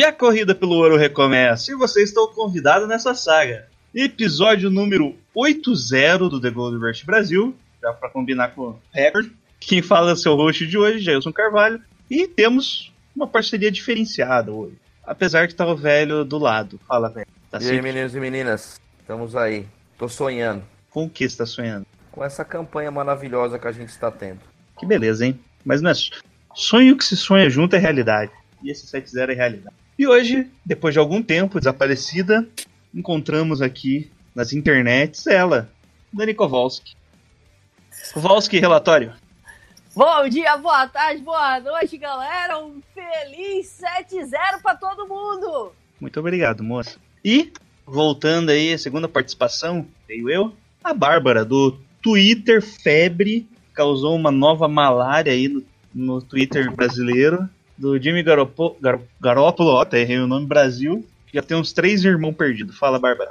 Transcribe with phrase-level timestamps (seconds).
[0.00, 3.66] E a corrida pelo ouro recomeça, e você está convidado nessa saga.
[3.94, 9.30] Episódio número 80 do The Gold Rush Brasil, já para combinar com o recorde.
[9.60, 14.72] Quem fala é seu host de hoje, Jailson Carvalho, e temos uma parceria diferenciada hoje.
[15.04, 16.80] Apesar que tá o velho do lado.
[16.88, 17.26] Fala, velho.
[17.50, 18.80] Tá E aí, meninos e meninas?
[19.02, 19.66] Estamos aí.
[19.98, 21.84] Tô sonhando com o que você tá sonhando?
[22.10, 24.40] com essa campanha maravilhosa que a gente está tendo.
[24.78, 25.38] Que beleza, hein?
[25.62, 26.22] Mas não é so-
[26.54, 28.32] sonho que se sonha junto é realidade.
[28.64, 29.76] E esse 7-0 é realidade.
[30.00, 32.48] E hoje, depois de algum tempo desaparecida,
[32.94, 35.70] encontramos aqui nas internets ela,
[36.10, 36.96] Dani Kowalski.
[38.14, 39.12] Kowalski, relatório.
[39.94, 42.58] Bom dia, boa tarde, boa noite, galera.
[42.64, 43.78] Um feliz
[44.10, 45.72] 7-0 pra todo mundo.
[46.00, 46.96] Muito obrigado, moça.
[47.22, 47.52] E,
[47.84, 54.66] voltando aí, a segunda participação, veio eu, a Bárbara, do Twitter Febre, causou uma nova
[54.66, 55.62] malária aí no,
[55.94, 57.46] no Twitter brasileiro,
[57.80, 61.72] do Jimmy Garopo, Gar, Garoppolo, ó, até errei o nome, Brasil, que já tem uns
[61.72, 62.76] três irmãos perdidos.
[62.78, 63.30] Fala, Bárbara.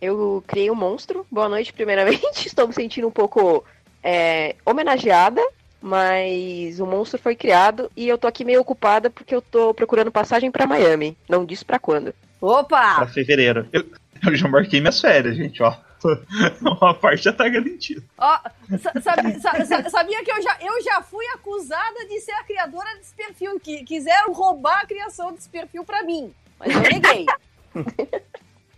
[0.00, 1.26] Eu criei um monstro.
[1.30, 2.20] Boa noite, primeiramente.
[2.46, 3.64] Estou me sentindo um pouco
[4.04, 5.40] é, homenageada,
[5.80, 10.12] mas o monstro foi criado e eu tô aqui meio ocupada porque eu tô procurando
[10.12, 11.16] passagem pra Miami.
[11.26, 12.14] Não disse pra quando.
[12.38, 13.06] Pra Opa!
[13.06, 13.66] fevereiro.
[13.72, 13.86] Eu,
[14.26, 15.74] eu já marquei minhas férias, gente, ó.
[16.60, 18.02] Uma parte já tá garantida.
[18.18, 18.38] Ó,
[18.80, 23.58] sa- sabia que eu já, eu já fui acusada de ser a criadora desse perfil,
[23.60, 26.34] que quiseram roubar a criação desse perfil pra mim.
[26.58, 27.26] Mas eu neguei.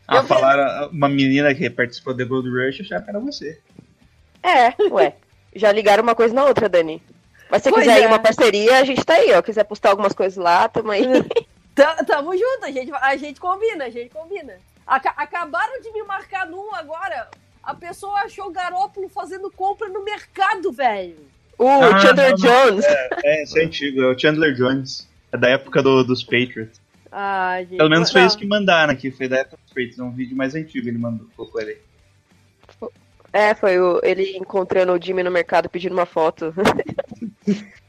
[0.09, 3.59] Ah, Eu- falaram, uma menina que participou do Gold Rush, que era você.
[4.43, 5.15] É, ué.
[5.55, 7.01] Já ligaram uma coisa na outra, Dani.
[7.49, 8.03] Mas se você Pois quiser é.
[8.03, 9.41] ir uma parceria, a gente tá aí, ó.
[9.41, 11.05] Quiser postar algumas coisas lá, tamo aí.
[11.75, 14.55] Ta- Tamo junto, a gente, a gente combina, a gente combina.
[14.87, 17.29] Aca- acabaram de me marcar num agora.
[17.63, 21.17] A pessoa achou o Garópolo fazendo compra no mercado, velho.
[21.59, 22.71] O Ah, Chandler não, não.
[22.71, 22.85] Jones.
[23.25, 25.09] É, esse é antigo, é o Chandler Jones.
[25.31, 26.81] É da época do- dos Patriots.
[27.11, 27.77] Ah, gente.
[27.77, 28.27] Pelo menos foi não.
[28.29, 29.99] isso que mandaram aqui, foi da época dos Patriots.
[29.99, 31.79] É um vídeo mais antigo ele mandou, colocou ele.
[33.33, 36.53] É, foi o, ele encontrando o Jimmy no mercado pedindo uma foto.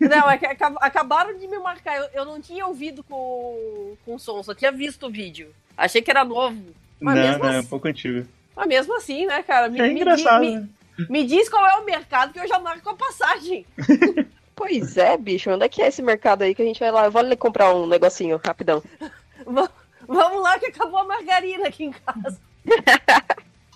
[0.00, 1.96] Não, é que acab- acabaram de me marcar.
[1.98, 5.54] Eu, eu não tinha ouvido com, com o som, só tinha visto o vídeo.
[5.76, 6.56] Achei que era novo.
[7.00, 8.26] Mas, não, mesmo, não, é um assim, pouco antigo.
[8.56, 9.68] mas mesmo assim, né, cara?
[9.68, 10.68] Me, É me engraçado, di- me, né?
[11.08, 13.64] me diz qual é o mercado que eu já marco a passagem.
[14.56, 17.06] Pois é, bicho, onde é que é esse mercado aí que a gente vai lá?
[17.06, 18.82] Eu vou ali comprar um negocinho, rapidão.
[19.46, 19.70] Va-
[20.06, 22.38] Vamos lá que acabou a margarina aqui em casa.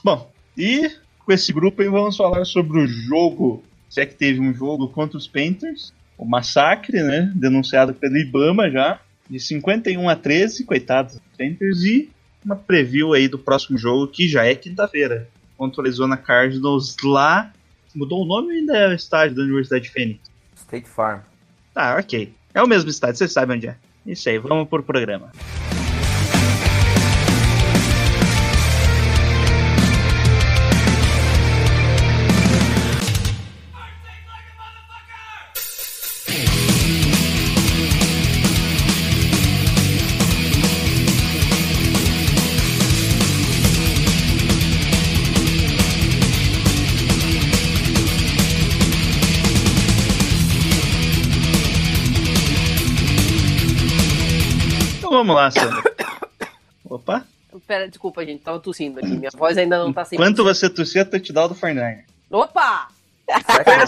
[0.04, 0.90] Bom, e
[1.24, 4.88] com esse grupo aí vamos falar sobre o jogo, se é que teve um jogo
[4.88, 11.14] contra os Panthers, o massacre, né, denunciado pelo Ibama já, de 51 a 13, coitados
[11.14, 12.10] dos Panthers, e
[12.44, 17.52] uma preview aí do próximo jogo, que já é quinta-feira, contra o Arizona Cardinals lá,
[17.94, 20.20] mudou o nome ou ainda é o estádio da Universidade de Phoenix?
[20.54, 21.20] State Farm.
[21.72, 22.34] Tá, ok.
[22.52, 23.76] É o mesmo estádio, vocês sabem onde é.
[24.06, 25.32] Isso aí, vamos pro programa.
[55.24, 55.82] Vamos lá, Sandra.
[56.84, 57.26] Opa.
[57.66, 59.08] Pera, desculpa, gente, tava tossindo aqui.
[59.08, 60.18] Minha voz ainda não tá sem.
[60.18, 62.04] Enquanto você tossia, touchdown do Fortnite.
[62.30, 62.88] Opa!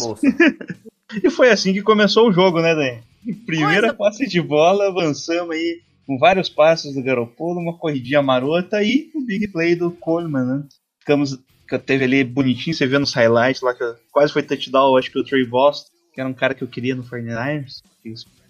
[0.00, 0.26] Bolsa.
[1.22, 2.98] E foi assim que começou o jogo, né, Dan?
[3.46, 8.82] Primeira Coisa- passe de bola, avançamos aí com vários passos do Garoppolo, uma corridinha marota
[8.82, 10.64] e o big play do Coleman, né?
[10.98, 11.38] Ficamos,
[11.68, 15.18] que teve ali bonitinho, você vê nos highlights lá, que quase foi touchdown, acho que
[15.20, 17.82] o Trey Boston, que era um cara que eu queria no 49ers,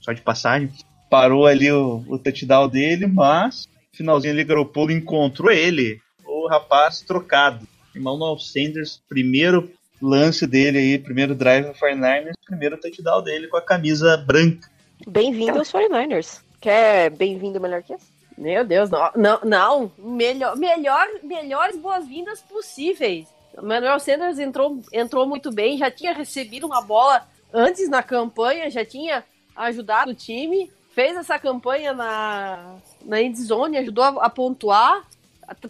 [0.01, 0.71] só de passagem.
[1.09, 7.67] Parou ali o, o touchdown dele, mas finalzinho ali, Garoppolo encontrou ele, o rapaz trocado.
[7.95, 9.71] Emmanuel Sanders, primeiro
[10.03, 14.69] lance dele aí, primeiro drive no 49ers, primeiro touchdown dele com a camisa branca.
[15.09, 16.41] Bem-vindo aos 49ers.
[16.61, 18.15] Quer bem-vindo melhor que esse?
[18.37, 19.93] Meu Deus, não, não, não.
[19.99, 23.27] Melhor, melhor, melhores boas-vindas possíveis.
[23.57, 28.71] O Manuel Sanders entrou, entrou muito bem, já tinha recebido uma bola antes na campanha,
[28.71, 29.25] já tinha
[29.57, 35.07] ajudado o time, fez essa campanha na, na endzone, ajudou a, a pontuar,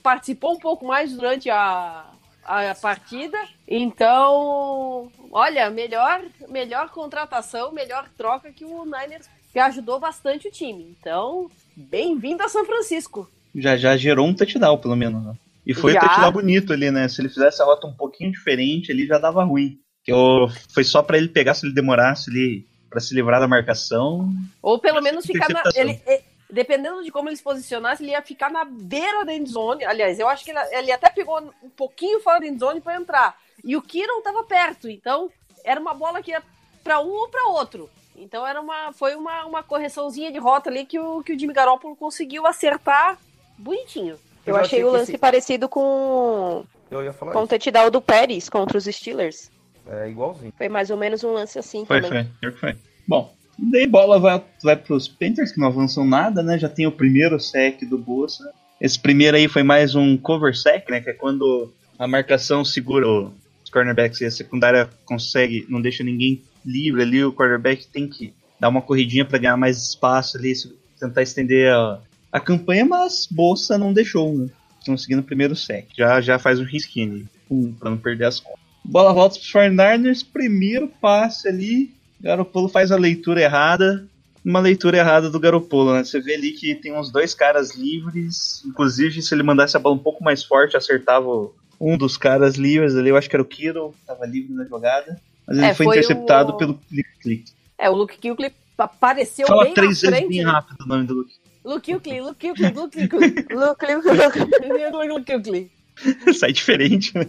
[0.00, 2.06] participou um pouco mais durante a,
[2.44, 3.36] a partida.
[3.66, 10.96] Então, olha, melhor, melhor contratação, melhor troca que o Niners, que ajudou bastante o time.
[11.00, 13.28] Então, bem-vindo a São Francisco.
[13.52, 15.24] Já já gerou um touchdown, pelo menos.
[15.24, 15.34] Né?
[15.66, 15.98] E foi Já.
[15.98, 17.08] um touchdown bonito ali, né?
[17.08, 19.76] Se ele fizesse a rota um pouquinho diferente, ali já dava ruim.
[20.04, 22.64] Que eu, foi só pra ele pegar, se ele demorasse ali
[22.96, 24.26] pra se livrar da marcação.
[24.62, 25.62] Ou pelo menos ficar na.
[25.74, 29.84] Ele, eh, dependendo de como ele se posicionasse, ele ia ficar na beira da endzone.
[29.84, 33.36] Aliás, eu acho que ele, ele até pegou um pouquinho fora da endzone para entrar.
[33.62, 35.30] E o Kiro tava perto, então
[35.62, 36.42] era uma bola que ia
[36.82, 37.90] para um ou para outro.
[38.16, 41.52] Então era uma, foi uma, uma correçãozinha de rota ali que o, que o Jimmy
[41.52, 43.18] Garoppolo conseguiu acertar
[43.58, 44.18] bonitinho.
[44.46, 48.00] Eu já achei o lance esse- parecido com, Eu ia falar com o touchdown do
[48.00, 49.50] Pérez contra os Steelers.
[49.88, 50.52] É igualzinho.
[50.56, 52.28] Foi mais ou menos um lance assim Foi, também.
[52.40, 52.50] foi.
[52.50, 52.76] Que foi.
[53.06, 56.58] Bom, daí bola vai, vai pros Panthers, que não avançam nada, né?
[56.58, 58.42] Já tem o primeiro sec do Bolsa.
[58.80, 61.00] Esse primeiro aí foi mais um cover sec, né?
[61.00, 63.32] Que é quando a marcação segura o-
[63.64, 68.32] os cornerbacks e a secundária consegue, não deixa ninguém livre ali, o quarterback tem que
[68.58, 70.52] dar uma corridinha pra ganhar mais espaço ali,
[70.98, 72.00] tentar estender a,
[72.32, 74.48] a campanha, mas Bolsa não deixou, né?
[74.84, 75.86] Conseguindo o primeiro sec.
[75.96, 78.65] Já, já faz um risquinho ali, pum, pra não perder as contas.
[78.88, 84.06] Bola volta pros 49ers, primeiro passe ali, Garopolo faz a leitura errada,
[84.44, 86.04] uma leitura errada do Garopolo, né?
[86.04, 89.94] Você vê ali que tem uns dois caras livres, inclusive se ele mandasse a bola
[89.96, 91.50] um pouco mais forte, acertava
[91.80, 95.20] um dos caras livres ali, eu acho que era o Kiro, tava livre na jogada,
[95.46, 97.52] mas ele É, foi, foi interceptado o- pelo click click.
[97.76, 100.28] É, o Luke Kuechly apareceu Fala bem três vezes frente.
[100.28, 100.50] bem né?
[100.50, 101.34] rápido o nome do Luke.
[101.64, 103.46] Luke Kuechly, Luke Kuechly, Luke Kuechly.
[103.50, 105.08] Luke, Luke.
[105.12, 105.70] Luke Kuechly.
[106.38, 107.24] Sai diferente, né?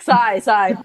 [0.00, 0.76] Sai, sai.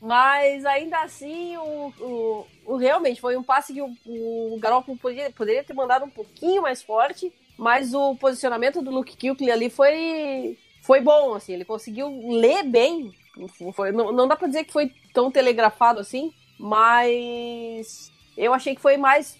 [0.00, 5.30] Mas ainda assim, o, o, o- realmente foi um passe que o, o Garoppolo poderia,
[5.30, 10.56] poderia ter mandado um pouquinho mais forte, mas o posicionamento do Luke Kuechly ali foi,
[10.82, 13.10] foi bom, assim, ele conseguiu ler bem.
[13.74, 18.80] Foi- não, não dá pra dizer que foi tão telegrafado assim, mas eu achei que
[18.80, 19.36] foi mais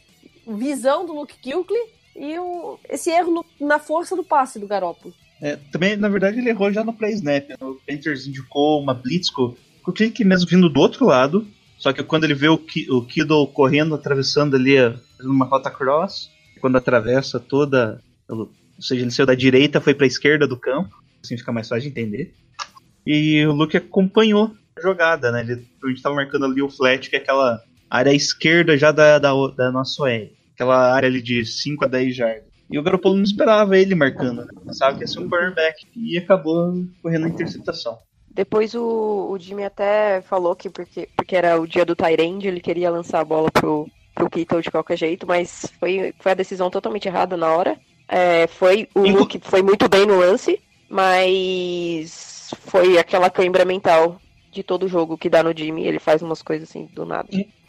[0.46, 1.78] visão do Luke Kuechly
[2.16, 5.14] e o, esse erro no- na força do passe do Garoppolo.
[5.40, 7.48] É, também, na verdade, ele errou já no play snap.
[7.48, 7.56] né?
[7.60, 9.54] O Panthers indicou uma blitz com
[9.86, 11.46] o clique mesmo vindo do outro lado.
[11.78, 15.44] Só que quando ele vê o, Ki- o Kiddle correndo, atravessando ali, a- fazendo uma
[15.46, 16.28] rota cross,
[16.60, 18.02] quando atravessa toda.
[18.28, 18.50] Ou
[18.80, 20.94] seja, ele saiu da direita, foi pra esquerda do campo.
[21.24, 22.34] Assim fica mais fácil de entender.
[23.06, 25.40] E o Luke acompanhou a jogada, né?
[25.42, 29.18] Ele a gente tava marcando ali o flat, que é aquela área esquerda já da,
[29.18, 30.28] da, da nossa OL.
[30.54, 32.47] Aquela área ali de 5 a 10 jardas.
[32.70, 34.52] E o Garoppolo não esperava ele marcando, né?
[34.64, 35.86] Pensava que ia ser um cornerback.
[35.96, 36.72] E acabou
[37.02, 37.98] correndo a interceptação.
[38.30, 42.60] Depois o, o Jimmy até falou que porque, porque era o dia do Tyrande, ele
[42.60, 46.70] queria lançar a bola pro, pro Kittle de qualquer jeito, mas foi, foi a decisão
[46.70, 47.76] totalmente errada na hora.
[48.06, 54.20] É, foi o Inclu- Luke foi muito bem no lance, mas foi aquela cãibra mental
[54.52, 57.28] de todo jogo que dá no Jimmy, ele faz umas coisas assim do nada.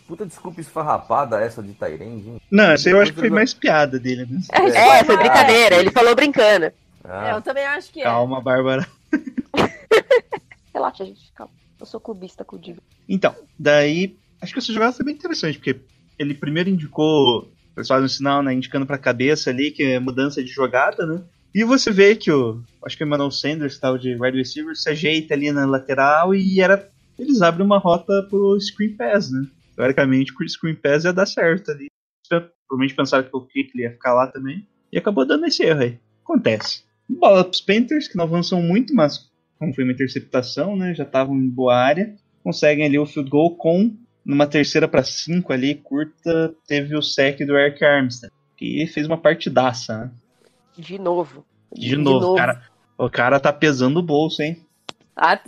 [0.10, 2.42] Puta desculpa esfarrapada essa de Tyrande, hein?
[2.50, 4.42] Não, essa eu acho que foi mais piada dele, né?
[4.52, 6.66] É, foi brincadeira, ele falou brincando.
[6.66, 6.74] É,
[7.04, 8.06] Ah, eu também acho que é.
[8.06, 8.88] Calma, Bárbara.
[10.74, 11.54] Relaxa, gente, calma.
[11.80, 12.80] Eu sou clubista com o Jimmy.
[13.08, 15.80] Então, daí, acho que essa jogada foi bem interessante, porque
[16.18, 17.48] ele primeiro indicou,
[17.78, 21.22] eles fazem um sinal, né, indicando pra cabeça ali que é mudança de jogada, né?
[21.54, 24.76] E você vê que o, acho que o Emmanuel Sanders, que tava de wide receiver,
[24.76, 29.46] se ajeita ali na lateral e era, eles abrem uma rota pro screen pass, né?
[29.80, 31.88] Teoricamente, o screen pass ia dar certo ali.
[32.28, 34.68] Provavelmente pensaram que o Kickley ia ficar lá também.
[34.92, 35.98] E acabou dando esse erro aí.
[36.22, 36.84] Acontece.
[37.08, 40.94] Bola pros Panthers, que não avançam muito, mas como foi uma interceptação, né?
[40.94, 42.14] Já estavam em boa área.
[42.44, 43.96] Conseguem ali o field goal com
[44.26, 49.18] numa terceira para cinco ali, curta, teve o sec do Eric Armstead, que fez uma
[49.18, 50.12] partidaça, né?
[50.78, 51.46] De novo.
[51.74, 52.62] De, novo, Cara,
[52.98, 54.62] o cara tá pesando o bolso, hein?
[55.16, 55.40] Ah,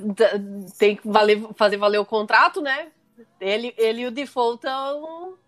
[0.79, 2.87] tem que valer- fazer valer o contrato, né?
[3.39, 4.65] Ele, ele e o Default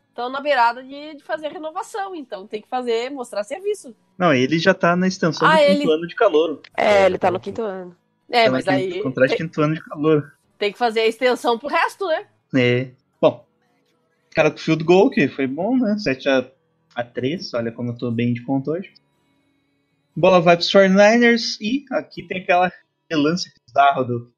[0.10, 3.96] estão na beirada de, de fazer renovação, então tem que fazer, mostrar serviço.
[4.18, 6.62] Não, ele já tá na extensão Ah, do quinto ele- ano de calor.
[6.78, 7.96] É, ele tá no quinto ano.
[8.30, 10.34] É, Tá mas no aí quinto- Contrato de quinto ano de calor.
[10.58, 12.28] tem que fazer a extensão pro resto, né?
[12.56, 12.92] É.
[13.22, 13.46] Bom,
[14.36, 15.98] cara com field goal, que foi bom, né?
[15.98, 16.48] 7 a,
[16.96, 18.94] a 3, olha como eu tô bem de conta hoje.
[20.16, 24.34] Bola vai pros 49ers e aqui tem aquela aquele lance bizarro do.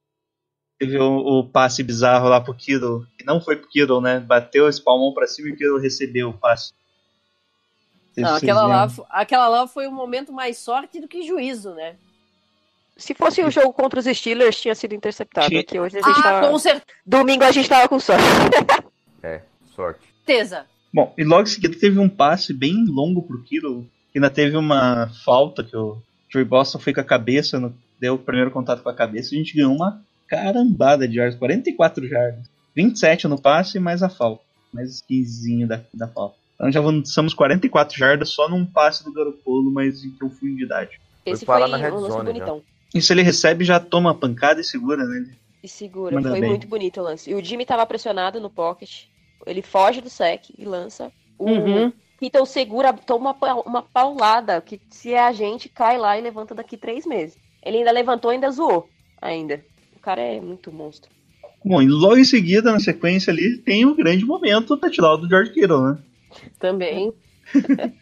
[0.80, 4.20] Teve o, o passe bizarro lá pro Kittle, não foi pro Kittle, né?
[4.20, 6.74] Bateu, espalmou pra cima e o Kittle recebeu o passe.
[8.18, 11.96] Não, aquela, lá, aquela lá foi um momento mais sorte do que juízo, né?
[12.96, 15.50] Se fosse o jogo contra os Steelers, tinha sido interceptado.
[15.50, 15.60] Tinha.
[15.60, 16.50] Aqui hoje a gente Ah, tava...
[16.50, 16.58] com
[17.06, 18.24] Domingo a gente tava com sorte.
[19.22, 19.42] é,
[19.76, 20.00] sorte.
[20.26, 20.66] certeza.
[20.94, 23.86] Bom, e logo em seguida teve um passe bem longo pro Kittle.
[24.16, 25.98] Ainda teve uma falta que o
[26.30, 29.36] Joey Boston foi com a cabeça, no- deu o primeiro contato com a cabeça.
[29.36, 32.50] A gente ganhou uma carambada de yards, 44 jardas.
[32.76, 34.44] 27 no passe, mais a falta.
[34.74, 36.36] Mais 15 da, da falta.
[36.56, 41.00] Então já avançamos 44 jardas só num passe do Garoppolo, mas em profundidade.
[41.26, 42.62] Esse parar foi na red um lance zone, bonitão.
[42.94, 45.36] E se ele recebe, já toma a pancada e segura, né?
[45.64, 46.16] E segura.
[46.16, 46.50] Manda foi bem.
[46.50, 47.30] muito bonito o lance.
[47.30, 49.06] E o Jimmy tava pressionado no pocket.
[49.46, 51.12] Ele foge do sec e lança.
[51.38, 51.92] O Uhum.
[52.22, 54.62] Então segura, toma uma, pa- uma paulada.
[54.62, 57.38] Que se é a gente, cai lá e levanta daqui três meses.
[57.64, 58.88] Ele ainda levantou e ainda zoou.
[59.22, 59.64] Ainda.
[59.96, 61.10] O cara é muito monstro.
[61.66, 65.52] Bom, e logo em seguida, na sequência ali, tem o grande momento, touchdown do George
[65.52, 65.98] Kittle, né?
[66.60, 67.12] Também.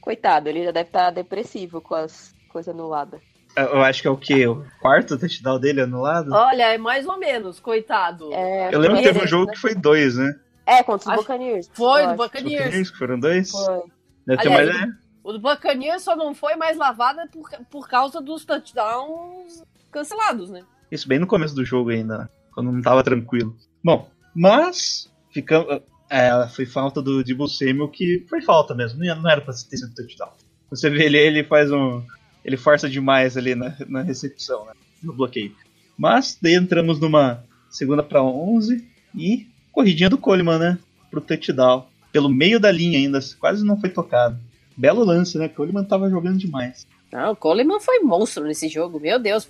[0.00, 3.20] Coitado, ele já deve estar depressivo com as coisas anuladas.
[3.56, 4.46] Eu acho que é o quê?
[4.46, 6.32] O quarto touchdown dele anulado?
[6.32, 8.32] Olha, é mais ou menos, coitado.
[8.32, 9.52] É, Eu lembro que teve um merece, jogo né?
[9.54, 10.34] que foi dois, né?
[10.66, 11.70] É, contra os Acho- Buccaneers.
[11.72, 12.16] Foi do acho.
[12.16, 12.90] Buccaneers.
[12.90, 13.50] que foram dois?
[13.50, 13.82] Foi.
[14.26, 14.92] Deve ter mais, né?
[15.22, 20.62] O do Buccaneers só não foi mais lavada por, por causa dos touchdowns cancelados, né?
[20.90, 22.28] Isso bem no começo do jogo ainda, né?
[22.54, 23.56] Quando não tava tranquilo.
[23.82, 25.80] Bom, mas ficamos.
[26.08, 29.94] É, foi falta do Debo Samuel que foi falta mesmo, não era pra ter sido
[29.94, 30.30] touchdown.
[30.70, 32.02] Você vê ele, ele faz um.
[32.44, 34.72] Ele força demais ali na, na recepção, né?
[35.02, 35.54] No bloqueio.
[35.96, 40.78] Mas daí entramos numa segunda pra 11 e corridinha do Coleman, né?
[41.10, 41.86] Pro touchdown.
[42.12, 44.38] Pelo meio da linha ainda, quase não foi tocado.
[44.76, 45.48] Belo lance, né?
[45.48, 46.86] Coleman tava jogando demais.
[47.12, 49.48] Não, o Coleman foi monstro nesse jogo, meu Deus.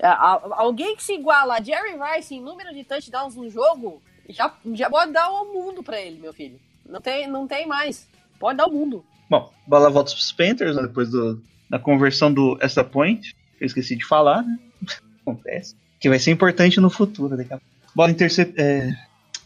[0.00, 4.54] A- Alguém que se iguala a Jerry Rice em número de touchdowns no jogo, já,
[4.74, 6.58] já pode dar o mundo pra ele, meu filho.
[6.88, 8.08] Não tem, não tem mais.
[8.38, 9.04] Pode dar o mundo.
[9.30, 13.96] Bom, bola volta pros Panthers, né, depois do, da conversão do extra point, eu esqueci
[13.96, 14.58] de falar, né?
[15.22, 15.76] Acontece.
[16.00, 17.60] Que vai ser importante no futuro daqui a.
[17.94, 18.54] Bola intercept.
[18.60, 18.90] É,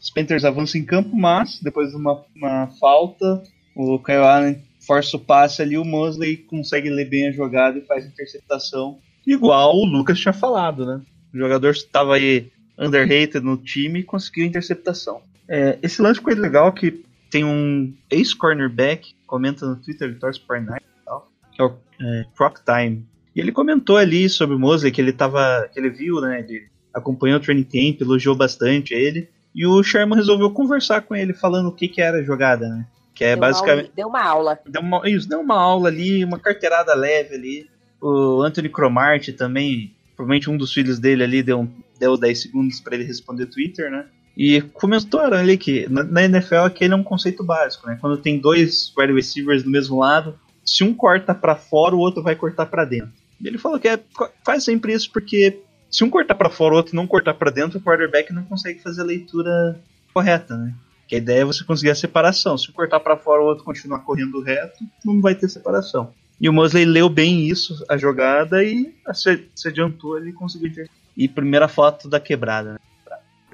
[0.01, 3.43] os Panthers avançam em campo, mas depois de uma, uma falta,
[3.75, 7.83] o Kyle Allen força o passe ali, o Mosley consegue ler bem a jogada e
[7.87, 8.99] faz interceptação.
[9.27, 11.01] Igual o Lucas tinha falado, né?
[11.35, 15.21] O jogador estava aí underrated no time e conseguiu a interceptação.
[15.49, 20.85] É, esse lance ficou legal que tem um ex-cornerback, comenta no Twitter, ele torce Nike
[20.85, 23.05] e tal, que é o é, Croc Time.
[23.35, 25.69] E ele comentou ali sobre o Mosley, que ele tava.
[25.73, 26.41] que ele viu, né?
[26.41, 29.29] Ele acompanhou o training camp, elogiou bastante ele.
[29.55, 32.87] E o Sherman resolveu conversar com ele, falando o que, que era a jogada, né?
[33.15, 33.85] Que é deu, uma basicamente.
[33.85, 34.59] aula, deu uma aula.
[34.67, 37.71] Deu uma, isso, deu uma aula ali, uma carteirada leve ali.
[38.09, 42.95] O Anthony Cromartie também, provavelmente um dos filhos dele ali deu, deu 10 segundos para
[42.95, 44.07] ele responder Twitter, né?
[44.37, 47.99] E comentou ali que na, NFL aquele é um conceito básico, né?
[48.01, 52.23] Quando tem dois wide receivers do mesmo lado, se um corta para fora, o outro
[52.23, 53.11] vai cortar para dentro.
[53.41, 53.99] E ele falou que é,
[54.45, 57.79] faz sempre isso porque se um cortar para fora, o outro não cortar para dentro,
[57.79, 59.81] o quarterback não consegue fazer a leitura
[60.15, 60.73] correta, né?
[61.09, 62.57] Que a ideia é você conseguir a separação.
[62.57, 66.15] Se um cortar para fora, o outro continuar correndo reto, não vai ter separação.
[66.41, 70.87] E o Mosley leu bem isso, a jogada, e se, se adiantou, ele conseguiu.
[71.17, 72.79] E primeira foto da quebrada, né?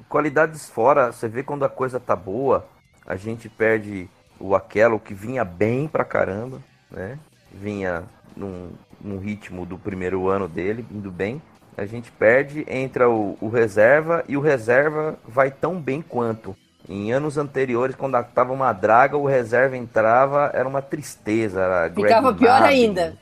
[0.09, 2.67] Qualidades fora, você vê quando a coisa tá boa,
[3.05, 4.07] a gente perde
[4.39, 6.61] o Aquelo que vinha bem pra caramba,
[6.91, 7.17] né?
[7.51, 8.03] Vinha
[8.35, 8.71] num,
[9.01, 11.41] num ritmo do primeiro ano dele, indo bem.
[11.77, 16.55] A gente perde, entra o, o reserva e o reserva vai tão bem quanto.
[16.87, 21.61] Em anos anteriores, quando tava uma draga, o reserva entrava, era uma tristeza.
[21.61, 22.73] Era Greg Ficava pior Nabin.
[22.73, 23.17] ainda.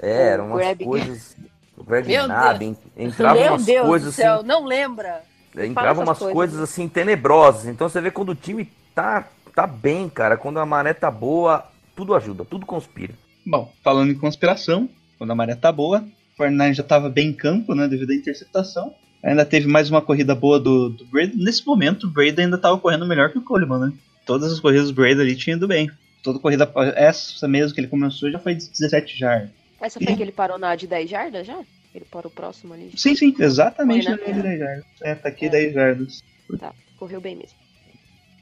[0.00, 1.36] É, eram umas Greg- coisas.
[1.76, 4.46] O Greg Meu Nabin, entrava Meu umas Deus coisas do céu, assim.
[4.46, 5.22] não lembra.
[5.54, 6.34] Entravam essas umas coisas.
[6.34, 7.66] coisas assim tenebrosas.
[7.66, 10.36] Então você vê quando o time tá, tá bem, cara.
[10.36, 11.64] Quando a maré tá boa,
[11.94, 13.12] tudo ajuda, tudo conspira.
[13.44, 14.88] Bom, falando em conspiração,
[15.18, 16.00] quando a maré tá boa,
[16.32, 18.94] o Fortnite já tava bem em campo, né, devido à interceptação.
[19.22, 21.36] Ainda teve mais uma corrida boa do, do Brady.
[21.36, 23.92] Nesse momento, o Brady ainda tava correndo melhor que o Coleman, né?
[24.26, 25.90] Todas as corridas do Brady ali tinham ido bem.
[26.22, 29.50] Toda corrida, essa mesmo que ele começou, já foi de 17 jardas.
[29.80, 31.58] Essa foi que ele parou na de 10 jardas já?
[31.94, 32.90] Ele parou próximo ali.
[32.96, 34.84] Sim, sim, exatamente Foi, na linha de 10 jardas.
[35.02, 35.50] É, tá aqui É.
[35.50, 36.22] 10 jardas.
[36.58, 37.56] Tá, correu bem mesmo.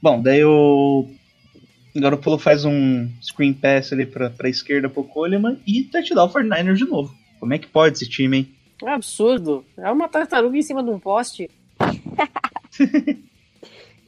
[0.03, 1.11] Bom, daí o
[1.95, 6.77] Garoppolo faz um screen pass ali pra, pra esquerda pro Coleman e touchdown o 49ers
[6.77, 7.15] de novo.
[7.39, 8.55] Como é que pode esse time, hein?
[8.85, 9.65] É absurdo.
[9.77, 11.51] É uma tartaruga em cima de um poste.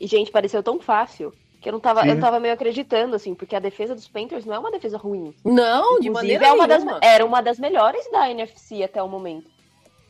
[0.02, 2.08] E, gente, pareceu tão fácil que eu não tava, Sim.
[2.08, 5.32] eu tava meio acreditando, assim, porque a defesa dos Panthers não é uma defesa ruim.
[5.44, 7.00] Não, de Inclusive, maneira é uma das, nenhuma.
[7.00, 9.48] era uma das melhores da NFC até o momento.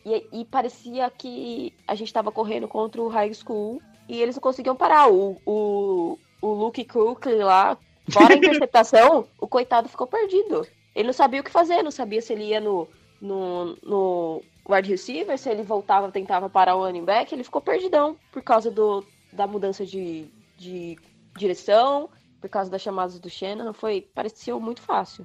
[0.03, 4.41] E, e parecia que a gente tava correndo contra o High School e eles não
[4.41, 5.13] conseguiam parar.
[5.13, 7.77] O, o, o Luke Kuechly lá,
[8.11, 10.67] fora a interceptação, o coitado ficou perdido.
[10.95, 12.89] Ele não sabia o que fazer, não sabia se ele ia no,
[13.21, 18.17] no, no wide receiver, se ele voltava, tentava parar o running back, ele ficou perdidão
[18.31, 20.27] por causa do, da mudança de,
[20.57, 20.99] de
[21.37, 22.09] direção
[22.43, 25.25] por causa das chamadas do Shannon, foi, pareceu muito fácil.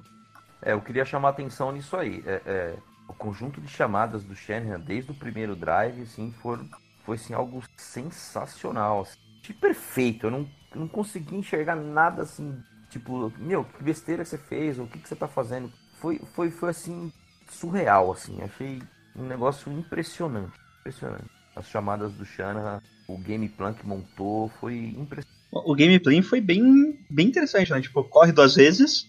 [0.62, 2.22] É, eu queria chamar atenção nisso aí.
[2.24, 2.76] É, é,
[3.08, 6.58] o conjunto de chamadas do Shanahan desde o primeiro drive, assim, foi,
[7.04, 9.00] foi assim, algo sensacional.
[9.00, 9.18] Assim.
[9.42, 10.26] De perfeito.
[10.26, 14.86] Eu não, eu não consegui enxergar nada assim, tipo, meu, que besteira você fez, o
[14.86, 15.72] que, que você tá fazendo.
[15.94, 17.12] Foi, foi, foi assim,
[17.48, 18.40] surreal, assim.
[18.42, 18.80] Achei
[19.18, 20.52] um negócio impressionante.
[20.80, 21.24] Impressionante.
[21.54, 25.38] As chamadas do Shanahan, o game plan que montou, foi impressionante.
[25.50, 27.80] O gameplay foi bem, bem interessante, né?
[27.80, 29.06] Tipo, corre duas vezes,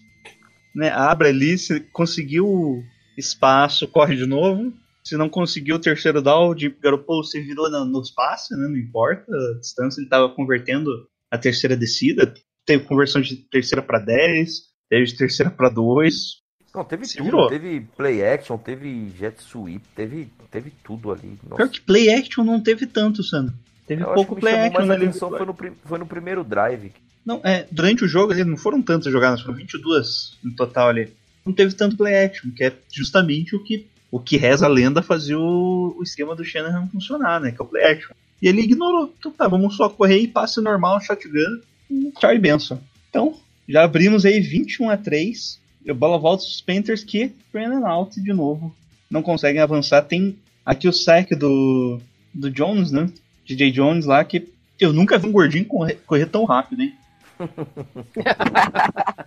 [0.74, 0.90] né?
[0.90, 2.82] Abre ali, se conseguiu
[3.16, 4.72] espaço, corre de novo.
[5.04, 8.68] Se não conseguiu o terceiro down, de Garoppolo se virou no, no espaço, né?
[8.68, 10.90] Não importa a distância, ele estava convertendo
[11.30, 12.32] a terceira descida.
[12.64, 16.40] Teve conversão de terceira para 10, teve de terceira para 2.
[16.74, 17.24] Não, teve Se tudo.
[17.24, 17.48] virou.
[17.48, 21.38] Teve play action, teve jet sweep, teve, teve tudo ali.
[21.42, 21.56] Nossa.
[21.56, 23.54] Pior que play action não teve tanto, Sandro.
[23.86, 24.94] Teve Eu pouco play action mais né?
[24.94, 26.92] atenção foi no, foi no primeiro drive.
[27.26, 31.12] Não, é, durante o jogo ali, não foram tantas jogadas, foram 22 no total ali.
[31.44, 35.02] Não teve tanto play action, que é justamente o que, o que reza a lenda
[35.02, 37.50] fazia o, o esquema do Shanahan funcionar, né?
[37.50, 38.14] Que é o play action.
[38.40, 39.14] E ele ignorou.
[39.18, 41.60] Então tá, vamos só correr e passe normal, shotgun,
[41.90, 42.80] e tchau e benção.
[43.08, 43.36] Então,
[43.68, 45.59] já abrimos aí 21 a 3 E a
[45.94, 48.74] bola volta os Panthers que, Brandon out de novo,
[49.10, 50.02] não conseguem avançar.
[50.02, 52.00] Tem aqui o sack do,
[52.32, 53.10] do Jones, né?
[53.44, 56.94] DJ Jones lá, que eu nunca vi um gordinho correr, correr tão rápido, hein?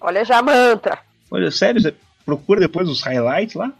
[0.00, 0.98] Olha já a mantra.
[1.30, 3.72] Olha, sério, você procura depois os highlights lá.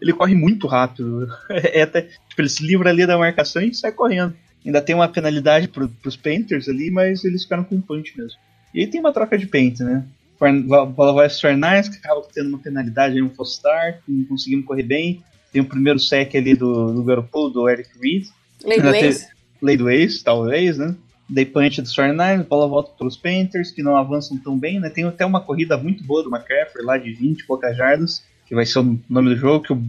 [0.00, 1.28] Ele corre muito rápido.
[1.50, 4.34] É até, tipo, ele se livra ali da marcação e sai correndo.
[4.64, 8.38] Ainda tem uma penalidade pro, pros Panthers ali, mas eles ficaram com um punch mesmo.
[8.74, 10.04] E aí tem uma troca de paint, né?
[10.40, 14.24] A bola vai aos Fernandes, que acaba tendo uma penalidade aí, um false start, não
[14.24, 15.22] conseguimos correr bem.
[15.52, 18.26] Tem o primeiro sec ali do, do Garoppolo, do Eric Reed.
[19.60, 20.94] Do do ex, talvez, né?
[21.28, 24.88] Daí punch dos 49, bola volta para os Panthers, que não avançam tão bem, né?
[24.88, 28.54] Tem até uma corrida muito boa do McCaffrey lá de 20 e poucas jardas, que
[28.54, 29.64] vai ser o nome do jogo.
[29.64, 29.82] Que o...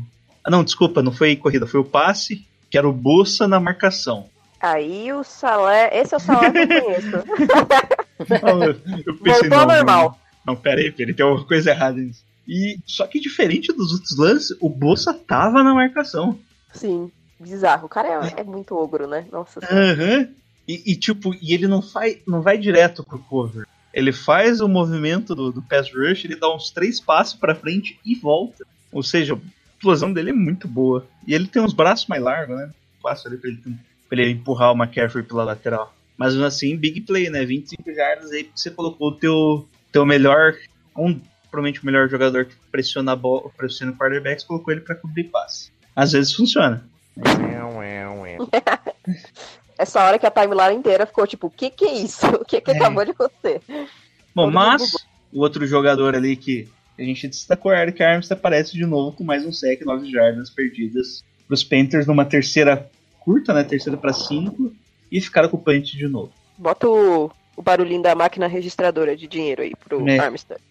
[0.44, 4.28] Ah, não, desculpa, não foi corrida, foi o passe, que era o Bossa na marcação.
[4.60, 5.90] Aí o Salé.
[5.94, 7.10] Esse é o Salé que eu conheço.
[8.44, 10.20] Não, eu, eu Voltou normal.
[10.50, 12.24] Não, pera aí, aí, tem alguma coisa errada nisso.
[12.48, 16.40] E, só que diferente dos outros lances, o Bossa tava na marcação.
[16.74, 17.86] Sim, bizarro.
[17.86, 19.28] O cara é, é muito ogro, né?
[19.32, 19.92] Nossa senhora.
[19.94, 20.30] Aham.
[20.68, 23.68] E, e, tipo, e ele não, faz, não vai direto pro cover.
[23.94, 28.00] Ele faz o movimento do, do pass rush, ele dá uns três passos pra frente
[28.04, 28.66] e volta.
[28.92, 29.38] Ou seja, a
[29.76, 31.06] explosão dele é muito boa.
[31.28, 32.72] E ele tem uns braços mais largos, né?
[33.02, 33.62] Fácil ali pra ele,
[34.08, 35.96] pra ele empurrar o McCaffrey pela lateral.
[36.18, 37.46] Mas assim, big play, né?
[37.46, 40.56] 25 jardas aí você colocou o teu, teu melhor.
[40.96, 44.96] Um, provavelmente o melhor jogador que pressiona a bola, pressiona o quarterback, colocou ele pra
[44.96, 45.72] cobrir passe.
[45.96, 46.84] Às vezes funciona.
[49.78, 52.26] Essa hora que a timeline inteira ficou tipo, o que que é isso?
[52.28, 52.76] O que que É.
[52.76, 53.62] acabou de acontecer?
[54.36, 54.92] Bom, Todo mas mundo
[55.32, 59.46] o outro jogador ali que a gente destacou, Eric Armstead, aparece de novo com mais
[59.46, 63.64] um sec, 9 jardas perdidas para os Panthers numa terceira curta, né?
[63.64, 64.74] Terceira para 5
[65.12, 66.32] e ficaram com o punch de novo.
[66.58, 70.18] Bota o, o barulhinho da máquina registradora de dinheiro aí pro É.
[70.18, 70.62] Armstead.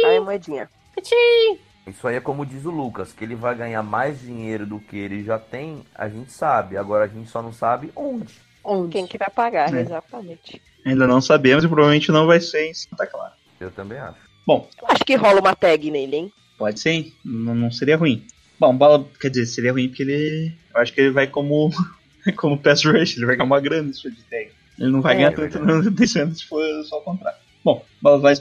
[0.00, 0.70] Cai a moedinha.
[1.02, 1.58] tchim.
[1.86, 4.96] Isso aí é como diz o Lucas, que ele vai ganhar mais dinheiro do que
[4.96, 6.78] ele já tem, a gente sabe.
[6.78, 8.34] Agora a gente só não sabe onde.
[8.64, 8.92] Onde?
[8.92, 9.80] Quem que vai pagar, É.
[9.82, 10.62] exatamente.
[10.86, 13.34] Ainda não sabemos e provavelmente não vai ser em Santa Clara.
[13.60, 14.16] Eu também acho.
[14.48, 16.32] Eu acho que rola uma tag nele, hein?
[16.56, 17.12] Pode ser, hein?
[17.22, 18.26] não, não seria ruim.
[18.58, 20.52] Bom, bola, quer dizer, seria ruim porque ele.
[20.74, 21.70] Eu acho que ele vai como.
[22.36, 24.50] como pass rush, ele vai ganhar uma grana isso de tag.
[24.80, 27.38] Ele não vai É, ganhar é tanto não, descendo se for só o contrário.
[27.62, 28.34] Bom, bola vai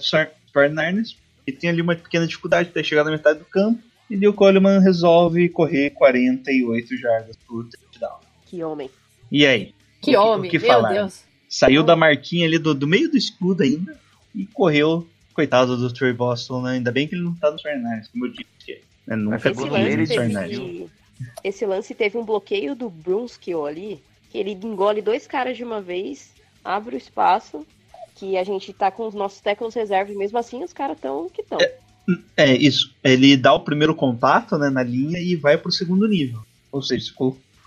[0.54, 1.18] para o Niners.
[1.46, 3.82] Ele tem ali uma pequena dificuldade para chegar na metade do campo.
[4.10, 8.20] E o Coleman resolve correr 48 jardas por touchdown.
[8.46, 8.90] Que homem.
[9.32, 9.74] E aí?
[10.02, 10.94] Que O homem, o que meu falar?
[10.94, 11.24] Deus.
[11.48, 14.00] Saiu da marquinha ali do, do meio do escudo ainda
[14.34, 15.08] e correu.
[15.34, 16.72] Coitado do Trey Boston, né?
[16.74, 18.82] Ainda bem que ele não tá nos 49ers, como eu disse.
[19.08, 19.16] Né?
[19.16, 20.14] Nunca Esse no lance.
[20.14, 20.48] 49ers.
[20.48, 20.90] teve,
[21.44, 25.82] esse lance teve um bloqueio do Brunskill ali, que ele engole dois caras de uma
[25.82, 26.32] vez,
[26.64, 27.66] abre o espaço,
[28.16, 31.44] que a gente tá com os nossos técnicos reservas, mesmo assim os caras tão que
[31.44, 31.58] tão.
[32.36, 32.96] É, isso.
[33.04, 36.42] Ele dá o primeiro contato né, na linha e vai pro segundo nível.
[36.72, 37.12] Ou seja,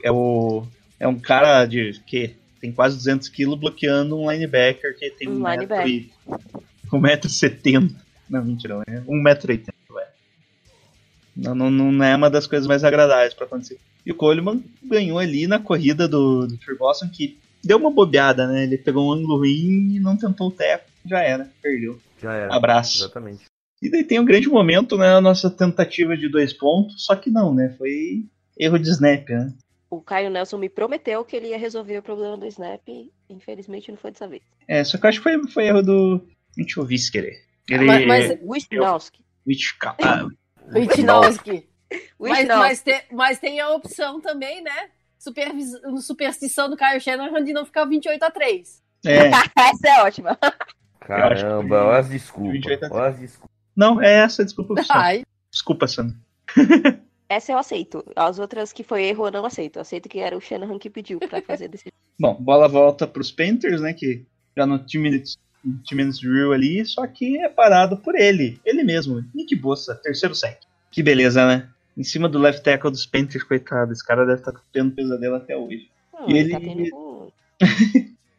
[0.02, 0.64] é, o,
[0.98, 5.40] é um cara de que tem quase 200 quilos bloqueando um linebacker que tem Um
[5.40, 6.10] 1,70m.
[6.92, 7.94] 1,70m.
[8.28, 9.72] Não, mentira, é 1,80m.
[11.36, 13.78] Não, não, não é uma das coisas mais agradáveis para acontecer.
[14.04, 18.64] E o Coleman ganhou ali na corrida do, do Boston, que deu uma bobeada, né?
[18.64, 20.84] Ele pegou um ângulo ruim e não tentou o teco.
[21.06, 21.98] Já era, perdeu.
[22.20, 22.54] Já era.
[22.54, 22.98] Abraço.
[22.98, 23.44] Exatamente.
[23.80, 25.14] E daí tem um grande momento, né?
[25.14, 27.74] A nossa tentativa de dois pontos, só que não, né?
[27.78, 28.24] Foi
[28.58, 29.52] erro de snap, né?
[29.90, 32.80] o Caio Nelson me prometeu que ele ia resolver o problema do Snap.
[32.88, 34.40] e, Infelizmente não foi dessa vez.
[34.66, 37.18] É, só que eu acho que foi, foi erro do Mitchoviski.
[37.18, 37.36] Ele.
[37.68, 39.22] Mas- mas- Wisnowski.
[39.46, 39.94] Mitchka-
[40.74, 41.68] Wisnowski.
[42.18, 44.88] Mas, mas, tem, mas tem a opção também, né?
[45.18, 45.72] Supervis...
[46.00, 50.38] Superstição do Caio Shanahan de não ficar 28 a 3 é, Essa é ótima.
[51.00, 52.52] Caramba, olha as desculpas.
[52.52, 53.56] 28 a Olha as desculpas.
[53.76, 55.02] não, é essa a desculpa oficial.
[55.50, 56.16] Desculpa, Sandro.
[57.28, 58.04] Essa eu aceito.
[58.14, 59.76] As outras que foi erro eu não aceito.
[59.76, 63.32] Eu aceito que era o Shanahan que pediu pra fazer desse Bom, bola volta pros
[63.32, 63.94] Panthers, né?
[63.94, 65.22] Que já no time
[65.84, 70.34] time minutes drill ali, só que é parado por ele, ele mesmo, Nick Bossa, terceiro
[70.34, 70.58] sec.
[70.90, 71.68] Que beleza, né?
[71.96, 75.56] Em cima do left tackle dos Panthers, coitado, esse cara deve estar tendo pesadelo até
[75.56, 75.88] hoje.
[76.14, 77.32] Hum, E ele- tá tendo.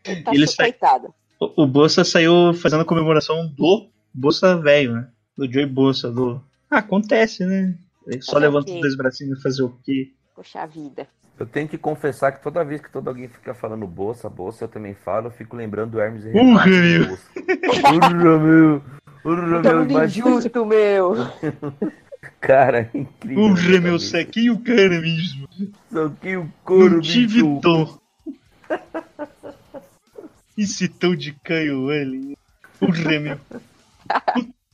[0.05, 1.13] Ele tá Ele coitado.
[1.39, 5.07] O, o Bossa saiu fazendo a comemoração do Bossa velho, né?
[5.37, 6.41] Do Joey Bossa, do...
[6.69, 7.75] Ah, acontece, né?
[8.07, 10.11] Ele só levanta os dois bracinhos e fazer o quê?
[10.35, 11.07] Poxa vida.
[11.39, 14.67] Eu tenho que confessar que toda vez que todo alguém fica falando bolsa, bolsa, eu
[14.67, 16.69] também falo, eu fico lembrando do Hermes e Urra, Renato.
[16.69, 17.17] meu.
[17.95, 18.81] Urra, meu!
[19.25, 19.75] Urra, meu!
[19.79, 21.13] muito Imagina, injusto, meu.
[22.39, 23.43] cara, é incrível.
[23.45, 24.11] Urra, meu sabe?
[24.25, 25.49] sequinho, cara mesmo.
[25.91, 27.59] Só que o couro, Não tive bicho.
[27.61, 27.97] dó.
[30.57, 32.37] Esse tão de canho, velho.
[32.79, 33.39] Urra, meu.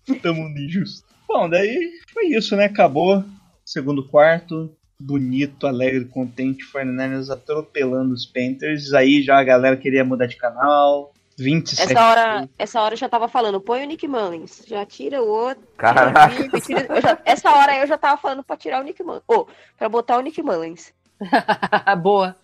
[0.06, 1.08] Puta mundo injusto.
[1.28, 2.66] Bom, daí foi isso, né?
[2.66, 3.24] Acabou.
[3.64, 4.76] Segundo quarto.
[5.02, 6.66] Bonito, alegre, contente.
[6.72, 8.94] 49ers atropelando os Panthers.
[8.94, 11.14] Aí já a galera queria mudar de canal.
[11.38, 11.92] 27.
[11.94, 14.62] Essa hora, essa hora eu já tava falando, põe o Nick Mullins.
[14.68, 15.64] Já tira o outro.
[15.64, 16.60] tira o Caraca.
[16.60, 19.24] Tira- eu já- essa hora eu já tava falando pra tirar o Nick Mullins.
[19.26, 20.94] Ou, pra botar o Nick Mullins.
[22.04, 22.36] boa.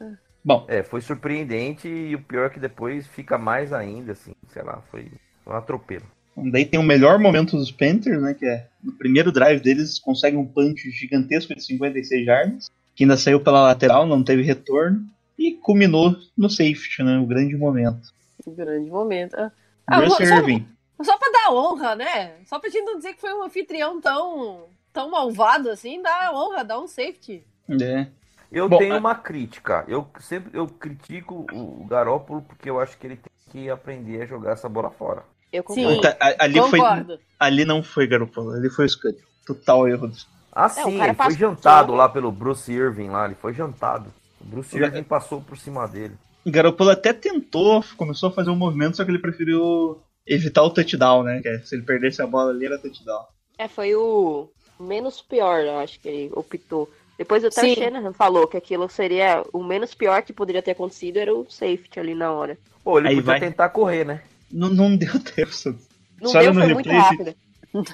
[0.43, 4.63] Bom, É, foi surpreendente e o pior é que depois fica mais ainda, assim, sei
[4.63, 5.11] lá, foi
[5.45, 6.05] um atropelo.
[6.51, 8.33] Daí tem o melhor momento dos Panthers, né?
[8.33, 12.69] Que é no primeiro drive deles, conseguem um punch gigantesco de 56 yards.
[12.95, 15.05] Que ainda saiu pela lateral, não teve retorno.
[15.37, 17.17] E culminou no safety, né?
[17.19, 18.09] O grande momento.
[18.47, 19.35] Um grande momento.
[19.35, 19.51] Ah,
[19.87, 20.65] Ah, Bruce só- Irving.
[21.03, 22.35] Só pra dar honra, né?
[22.45, 26.63] Só pra gente não dizer que foi um anfitrião tão, tão malvado assim, dá honra,
[26.63, 27.43] dá um safety.
[27.69, 28.07] É.
[28.49, 29.83] Eu Bom, tenho a- uma crítica.
[29.89, 34.21] Eu sempre eu critico o o Garópolo porque eu acho que ele tem que aprender
[34.21, 35.23] a jogar essa bola fora.
[35.51, 35.85] Eu Sim.
[35.85, 36.07] concordo.
[36.19, 37.19] A- ali, foi, Concordo.
[37.39, 39.15] ali não foi Garoppolo, ali foi o Scud.
[39.45, 40.11] Total erro.
[40.51, 44.11] Ah, sim, ele foi jantado lá pelo Bruce Irving lá, ele foi jantado.
[44.39, 46.15] O Bruce Irving passou por cima dele.
[46.45, 50.69] O Garoppolo até tentou, começou a fazer um movimento, só que ele preferiu evitar o
[50.69, 51.41] touchdown, né?
[51.41, 53.25] Que é, se ele perdesse a bola ali, era touchdown.
[53.57, 56.89] É, foi o menos pior, eu acho que ele optou.
[57.17, 57.71] Depois até Sim.
[57.71, 61.45] o Shanahan falou que aquilo seria o menos pior que poderia ter acontecido era o
[61.49, 62.57] safety ali na hora.
[62.83, 63.39] Pô, ele Aí podia vai.
[63.39, 64.21] tentar correr, né?
[64.51, 65.85] Não, não deu tempo, Santos.
[66.21, 67.35] Não Só deu, no foi muito replay, rápido.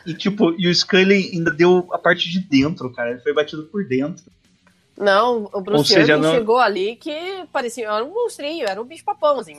[0.06, 3.12] E tipo, e o Scully ainda deu a parte de dentro, cara.
[3.12, 4.24] Ele foi batido por dentro.
[4.96, 7.12] Não, o Bruce Ou seja, não- chegou ali que
[7.52, 9.56] parecia era um monstrinho, era um bicho papão, assim.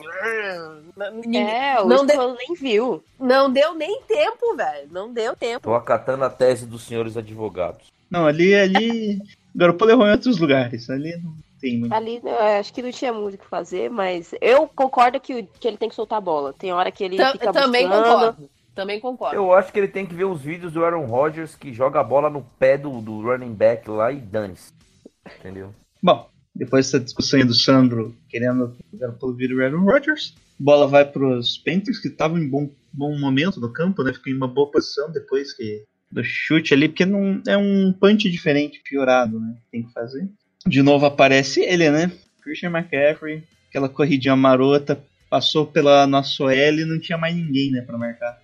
[1.35, 3.03] É, o não, de- Scully nem viu.
[3.19, 4.87] não deu nem tempo, velho.
[4.91, 5.61] Não deu tempo.
[5.63, 7.91] Tô acatando a tese dos senhores advogados.
[8.09, 9.21] Não, ali, ali.
[9.53, 10.89] O Garoppolo errou em outros lugares.
[10.89, 11.93] Ali não tem muito.
[11.93, 15.67] Ali, eu acho que não tinha muito o que fazer, mas eu concordo que, que
[15.67, 16.53] ele tem que soltar a bola.
[16.53, 18.03] Tem hora que ele Ta- fica também buscando.
[18.03, 18.49] concordo.
[18.75, 19.35] Também concordo.
[19.35, 22.03] Eu acho que ele tem que ver os vídeos do Aaron Rodgers que joga a
[22.03, 24.73] bola no pé do, do running back lá e dane-se.
[25.39, 25.73] Entendeu?
[26.01, 30.35] Bbom, depois dessa discussão aí do Sandro querendo que o Garoppolo vire o Aaron Rodgers,
[30.59, 34.11] bola vai pros Panthers, que estavam em bom, bom momento no campo, né?
[34.11, 38.29] Ficou em uma boa posição depois que do chute ali, porque não é um punch
[38.29, 39.55] diferente, piorado, né?
[39.71, 40.27] Tem que fazer.
[40.65, 42.11] De novo aparece ele, né?
[42.41, 47.81] Christian McCaffrey, aquela corridinha marota, passou pela nossa OL e não tinha mais ninguém, né,
[47.81, 48.39] pra marcar.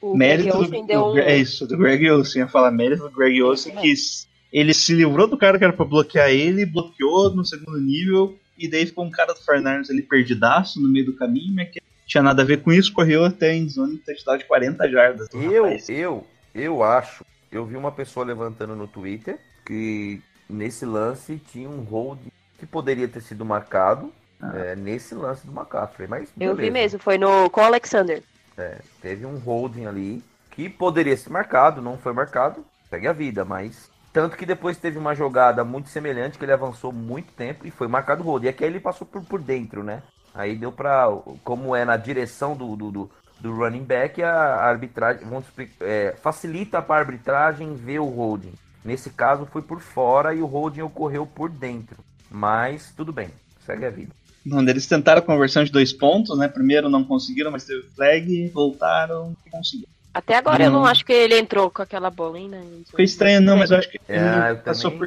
[0.00, 1.18] O Mérito Greg do, do- um...
[1.18, 2.42] É isso, do Greg Olsen.
[2.42, 5.72] Ia falar mérito do Greg Olsen, que s- ele se livrou do cara que era
[5.72, 10.02] pra bloquear ele, bloqueou no segundo nível, e daí ficou um cara do Fernandes ali
[10.02, 13.24] perdidaço no meio do caminho, mas que não tinha nada a ver com isso, correu
[13.24, 15.28] até a endzone e touchdown de 40 jardas.
[15.34, 17.24] Eu, Rapaz, eu, eu acho.
[17.50, 22.18] Eu vi uma pessoa levantando no Twitter que nesse lance tinha um hold
[22.58, 24.12] que poderia ter sido marcado
[24.54, 26.08] é, nesse lance do McCaffrey.
[26.08, 26.72] Mas Eu vi beleza.
[26.72, 28.22] mesmo, foi no com o Alexander.
[28.56, 33.44] É, teve um holding ali que poderia ser marcado, não foi marcado, segue a vida,
[33.44, 33.90] mas.
[34.12, 37.86] Tanto que depois teve uma jogada muito semelhante que ele avançou muito tempo e foi
[37.86, 38.46] marcado holding.
[38.46, 40.02] E aqui ele passou por, por dentro, né?
[40.34, 41.06] Aí deu pra.
[41.44, 45.24] Como é na direção do, do, do, do running back, a, a arbitragem.
[45.24, 48.54] Vamos explicar, é, facilita pra arbitragem ver o holding.
[48.88, 51.98] Nesse caso foi por fora e o holding ocorreu por dentro.
[52.30, 53.28] Mas tudo bem,
[53.66, 54.12] segue a vida.
[54.46, 56.48] Bom, eles tentaram a conversão de dois pontos, né?
[56.48, 59.90] Primeiro não conseguiram, mas teve flag, voltaram e conseguiram.
[60.14, 60.86] Até agora eu Não.
[60.86, 62.58] acho que ele entrou com aquela bola ainda.
[62.86, 65.06] Ficou estranho, não, mas eu acho que ele É, eu passou, por,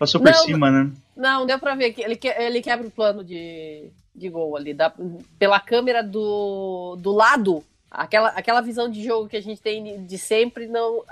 [0.00, 0.90] passou por Não, cima, né?
[1.16, 4.74] Não, deu pra ver que ele, que- ele quebra o plano de, de gol ali.
[4.74, 4.92] dá-
[5.38, 10.18] pela câmera do, do lado, aquela, aquela visão de jogo que a gente tem de
[10.18, 11.04] sempre, não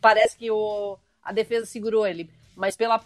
[0.00, 0.96] parece que o,
[1.28, 2.28] a defesa segurou ele.
[2.56, 3.00] Mas pela,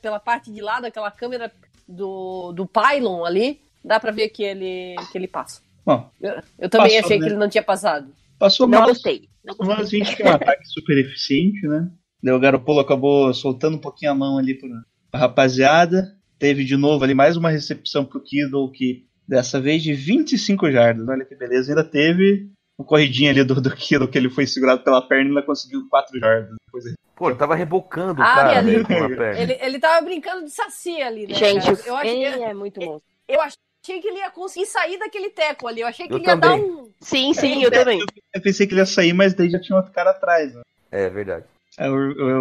[0.00, 1.52] pela parte de lado, aquela câmera
[1.86, 5.60] do, do pylon ali, dá pra ver que ele, que ele passa.
[5.84, 7.24] Bom, Eu, eu também Passou, achei né?
[7.26, 8.08] que ele não tinha passado.
[8.38, 8.88] passou Não mal.
[8.88, 9.28] gostei.
[9.44, 9.76] Não gostei.
[9.76, 11.90] Mas a gente tem um ataque super eficiente, né?
[12.22, 14.68] Daí o Garoppolo acabou soltando um pouquinho a mão ali pra,
[15.10, 16.16] pra rapaziada.
[16.38, 21.06] Teve de novo ali mais uma recepção pro Kittle, que dessa vez de 25 jardas.
[21.08, 21.70] Olha que beleza.
[21.70, 25.28] Ainda teve uma corridinha ali do, do Kittle, que ele foi segurado pela perna e
[25.28, 26.54] ainda conseguiu 4 jardas.
[26.66, 28.84] Depois ele- Pô, ele tava rebocando o Ah, cara ali.
[28.84, 29.40] com a perna.
[29.40, 31.34] Ele, ele tava brincando de saci ali, né?
[31.34, 31.74] Gente, cara?
[31.82, 33.00] o eu, achei, é muito bom.
[33.26, 33.58] eu achei
[34.00, 35.80] que ele ia conseguir sair daquele teco ali.
[35.80, 36.70] Eu achei que Eu ele ia dar também.
[36.70, 36.92] um.
[37.00, 37.98] Sim, sim, eu também.
[38.34, 40.54] Eu pensei que ele ia sair, mas daí já tinha outro cara atrás.
[40.54, 40.62] Né?
[40.92, 41.44] É verdade.
[41.76, 41.94] É o,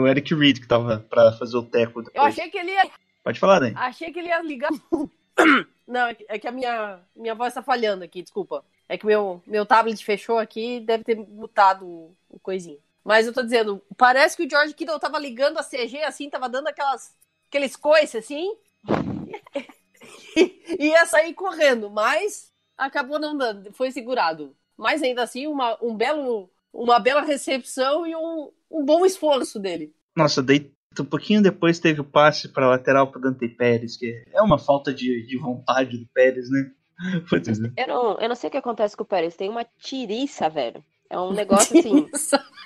[0.03, 2.27] o Eric Reed que tava pra fazer o teco Eu depois.
[2.27, 2.87] achei que ele ia.
[3.23, 3.73] Pode falar, Dani.
[3.75, 4.69] Achei que ele ia ligar.
[5.87, 8.63] Não, é que, é que a minha, minha voz tá falhando aqui, desculpa.
[8.89, 11.85] É que meu, meu tablet fechou aqui deve ter mutado
[12.29, 12.79] o, coisinho.
[13.03, 16.49] Mas eu tô dizendo, parece que o George Kittle tava ligando a CG assim, tava
[16.49, 17.13] dando aquelas,
[17.47, 18.55] aqueles coices assim.
[20.35, 24.55] e ia sair correndo, mas acabou não dando, foi segurado.
[24.77, 29.93] Mas ainda assim, uma, um belo, uma bela recepção e um, um bom esforço dele.
[30.15, 34.41] Nossa, daí um pouquinho depois teve o passe pra lateral pro Dante Pérez, que é
[34.41, 36.71] uma falta de, de vontade do Pérez, né?
[37.77, 39.35] Eu não, eu não sei o que acontece com o Pérez.
[39.35, 40.83] Tem uma tiriça, velho.
[41.09, 42.09] É um negócio assim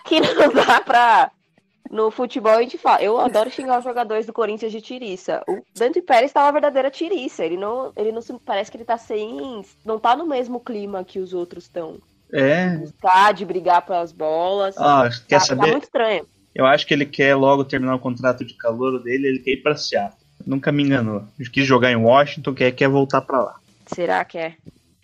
[0.05, 1.31] que não dá pra.
[1.89, 3.01] No futebol a gente fala.
[3.01, 5.43] Eu adoro xingar os jogadores do Corinthians de tiriça.
[5.47, 7.43] O Dante Pérez tá uma verdadeira tiriça.
[7.43, 9.61] Ele não, ele não se, parece que ele tá sem.
[9.83, 11.99] Não tá no mesmo clima que os outros estão.
[12.31, 12.81] É.
[13.01, 14.77] Tá, de brigar pelas bolas.
[14.77, 15.61] Ah, quer tá, saber?
[15.61, 16.25] tá muito estranho.
[16.55, 19.63] Eu acho que ele quer logo terminar o contrato de calor dele, ele quer ir
[19.63, 20.19] pra Seattle.
[20.45, 21.23] Nunca me enganou.
[21.39, 23.55] Ele quis jogar em Washington, quer, quer voltar pra lá.
[23.93, 24.55] Será que é?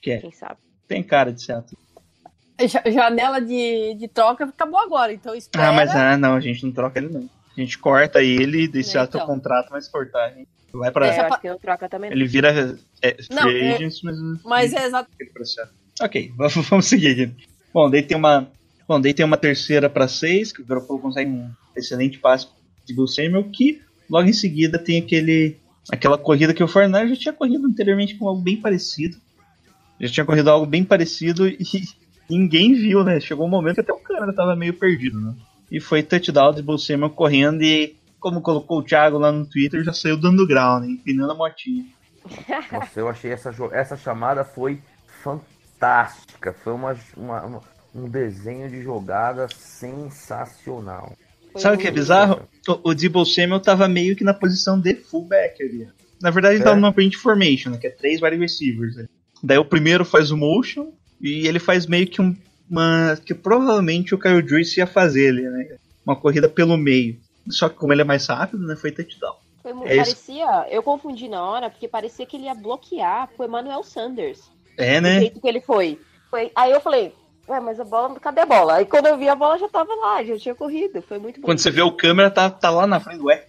[0.02, 0.22] Quer.
[0.22, 0.58] Quem sabe?
[0.88, 1.46] Tem cara de.
[1.46, 5.70] Ja- Janela de, de troca acabou agora, então espera.
[5.70, 7.30] Ah, mas ah, não, a gente não troca ele não.
[7.56, 9.32] A gente corta ele e desse Seattle Então.
[9.34, 10.36] o contrato, mas cortar.
[10.38, 10.48] hein?
[10.74, 11.06] Vai pra.
[11.08, 12.10] Deixa É, eu acho que não troca também.
[12.10, 12.18] não.
[12.18, 12.50] Ele vira
[13.02, 14.16] é, free Não, é- agents, mas.
[14.44, 15.10] Mas é exato.
[16.02, 17.36] Ok, vamos, vamos seguir aqui.
[17.74, 18.48] Bom, daí tem uma.
[18.88, 22.48] Bom, daí tem uma terceira pra seis, que o Garoppolo consegue um excelente passe
[22.86, 25.58] de Bill Samuel, que logo em seguida tem aquele.
[25.92, 29.18] Aquela corrida que o Fortnite já tinha corrido anteriormente com algo bem parecido.
[30.00, 31.58] Já tinha corrido algo bem parecido e
[32.30, 33.20] ninguém viu, né?
[33.20, 35.34] Chegou um momento que até o cara tava meio perdido, né?
[35.72, 39.92] E foi touchdown de Samuel correndo e, como colocou o Thiago lá no Twitter, já
[39.94, 40.88] saiu dando grau, né?
[40.88, 41.86] Empinando a motinha.
[42.72, 44.80] Nossa, eu achei essa, essa chamada foi
[45.24, 46.54] fantástica.
[46.64, 47.62] Foi uma- uma-
[47.96, 51.14] um desenho de jogada sensacional.
[51.58, 52.42] Foi Sabe o que é bizarro?
[52.68, 55.88] O, o Debo Samuel tava meio que na posição de fullback ali.
[56.22, 56.66] Na verdade, ele É.
[56.66, 58.98] tava numa print formation, né, que é três wide receivers.
[58.98, 59.08] ali.
[59.44, 60.92] Daí o primeiro faz o motion
[61.22, 62.36] e ele faz meio que um-
[62.70, 63.18] uma.
[63.24, 65.78] que provavelmente o Kyle Juice ia fazer ali, né?
[66.06, 67.18] Uma corrida pelo meio.
[67.50, 68.76] Só que como ele é mais rápido, né?
[68.76, 69.36] Foi touchdown.
[69.62, 70.04] Foi É isso.
[70.26, 74.40] parecia, eu confundi na hora, porque parecia que ele ia bloquear pro Emmanuel Sanders.
[74.78, 75.20] É, Do né?
[75.20, 76.00] jeito que ele foi.
[76.30, 76.52] foi.
[76.56, 77.14] Aí eu falei,
[77.48, 78.76] ué, mas a bola, cadê a bola?
[78.76, 81.02] Aí quando eu vi a bola já tava lá, já tinha corrido.
[81.02, 81.46] Foi muito bom.
[81.46, 83.46] Quando você vê o câmera, tá, tá lá na frente, ué.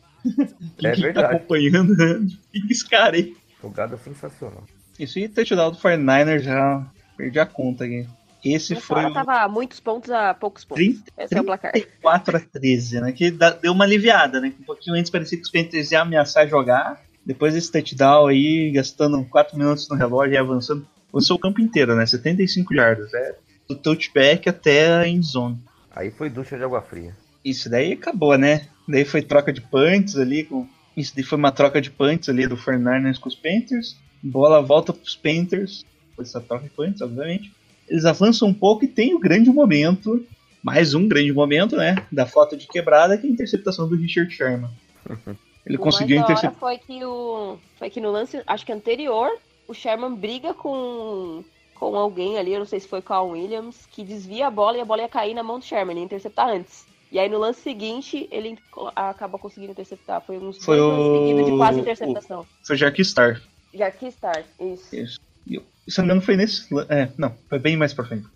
[0.77, 1.37] Quem É que tá verdade.
[1.37, 1.95] acompanhando?
[2.53, 3.37] Fica esse cara aí.
[3.63, 4.65] Jogada sensacional.
[4.99, 8.07] Isso aí, touchdown do 49ers já perdi a conta aqui.
[8.45, 10.85] Esse foi o tava muitos pontos a poucos pontos.
[10.85, 11.73] 30, Esse é o placar.
[11.73, 13.13] 34 a 13, né?
[13.13, 14.53] Que dá- deu uma aliviada, né?
[14.61, 17.01] Um pouquinho antes parecia que os Panthers iam ameaçar jogar.
[17.27, 20.87] Depois desse touchdown aí, gastando 4 minutos no relógio e avançando.
[21.13, 22.07] Avançou o campo inteiro, né?
[22.07, 23.13] 75 yardas.
[23.13, 23.35] É,
[23.69, 25.59] do touchback até a endzone.
[25.95, 27.15] Aí foi ducha de água fria.
[27.45, 28.67] Isso daí acabou, né?
[28.89, 30.45] Daí foi troca de punts ali.
[30.45, 30.67] Com...
[30.97, 33.97] Isso daí foi uma troca de punts ali do 49ers com os Panthers.
[34.23, 35.85] Bola volta pros Panthers.
[36.17, 37.53] Foi essa troca de punts, obviamente.
[37.89, 40.25] Eles avançam um pouco e tem o grande momento.
[40.63, 41.97] Mais um grande momento, né?
[42.11, 44.71] Da foto de quebrada, que é a interceptação do Richard Sherman.
[45.65, 46.59] Ele O conseguiu interceptar.
[46.59, 49.29] foi que o foi que no lance, acho que anterior,
[49.69, 51.45] o Sherman briga com
[51.79, 54.77] com alguém ali, eu não sei se foi com a Williams, que desvia a bola
[54.77, 56.87] e a bola ia cair na mão do Sherman, ia interceptar antes.
[57.11, 58.59] E aí no lance seguinte, ele
[58.95, 60.21] acaba conseguindo interceptar.
[60.21, 62.47] Foi uns Foi dois o- seguidos de quase interceptação.
[62.63, 63.41] Foi o Jark Star.
[63.73, 64.95] Já quis estar, isso.
[64.95, 65.21] Isso.
[65.47, 65.61] E
[65.91, 66.67] se não me engano, foi nesse.
[66.89, 68.27] É, não, foi bem mais pra frente.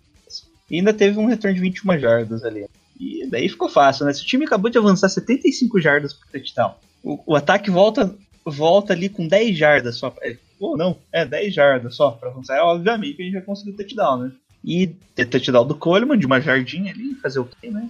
[0.71, 2.65] E ainda teve um retorno de 21 jardas ali.
[2.99, 4.13] E daí ficou fácil, né?
[4.13, 8.93] Se o time acabou de avançar 75 jardas pro touchdown, o, o ataque volta, volta
[8.93, 10.13] ali com 10 jardas só.
[10.21, 12.57] É, ou não, é 10 jardas só pra avançar.
[12.57, 14.31] É, obviamente que a gente vai conseguir o touchdown, né?
[14.63, 17.89] E ter touchdown do Coleman de uma jardinha ali, fazer o quê, né?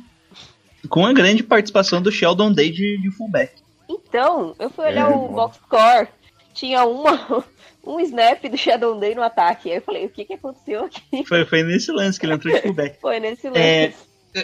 [0.89, 3.53] Com a grande participação do Sheldon Day de, de fullback.
[3.87, 6.07] Então, eu fui olhar É, o box score.
[6.53, 7.45] Tinha uma,
[7.85, 9.69] um snap do Shadow Day no ataque.
[9.69, 11.25] Aí eu falei, o que, que aconteceu aqui?
[11.25, 12.99] Foi, foi nesse lance que ele entrou de fullback.
[13.01, 13.59] Foi nesse lance.
[13.59, 13.93] É,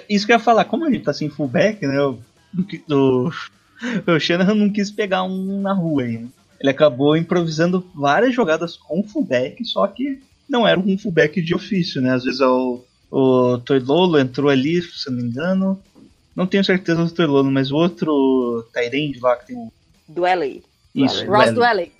[0.10, 2.00] Isso que eu ia falar, como a gente tá sem fullback, né?
[2.02, 2.20] O,
[2.90, 3.32] o,
[4.08, 6.28] o Shanahan não quis pegar um na rua né?
[6.60, 12.02] Ele acabou improvisando várias jogadas com fullback, só que não era um fullback de ofício,
[12.02, 12.14] né?
[12.14, 15.82] Às vezes o, o Toilolo entrou ali, se não me engano.
[16.36, 19.72] Não tenho certeza do Toilolo, mas o outro Tyrande lá que tem o.
[20.08, 20.64] Duelly.
[20.94, 21.56] Isso, Ross Duelli.
[21.56, 21.92] Dwelly.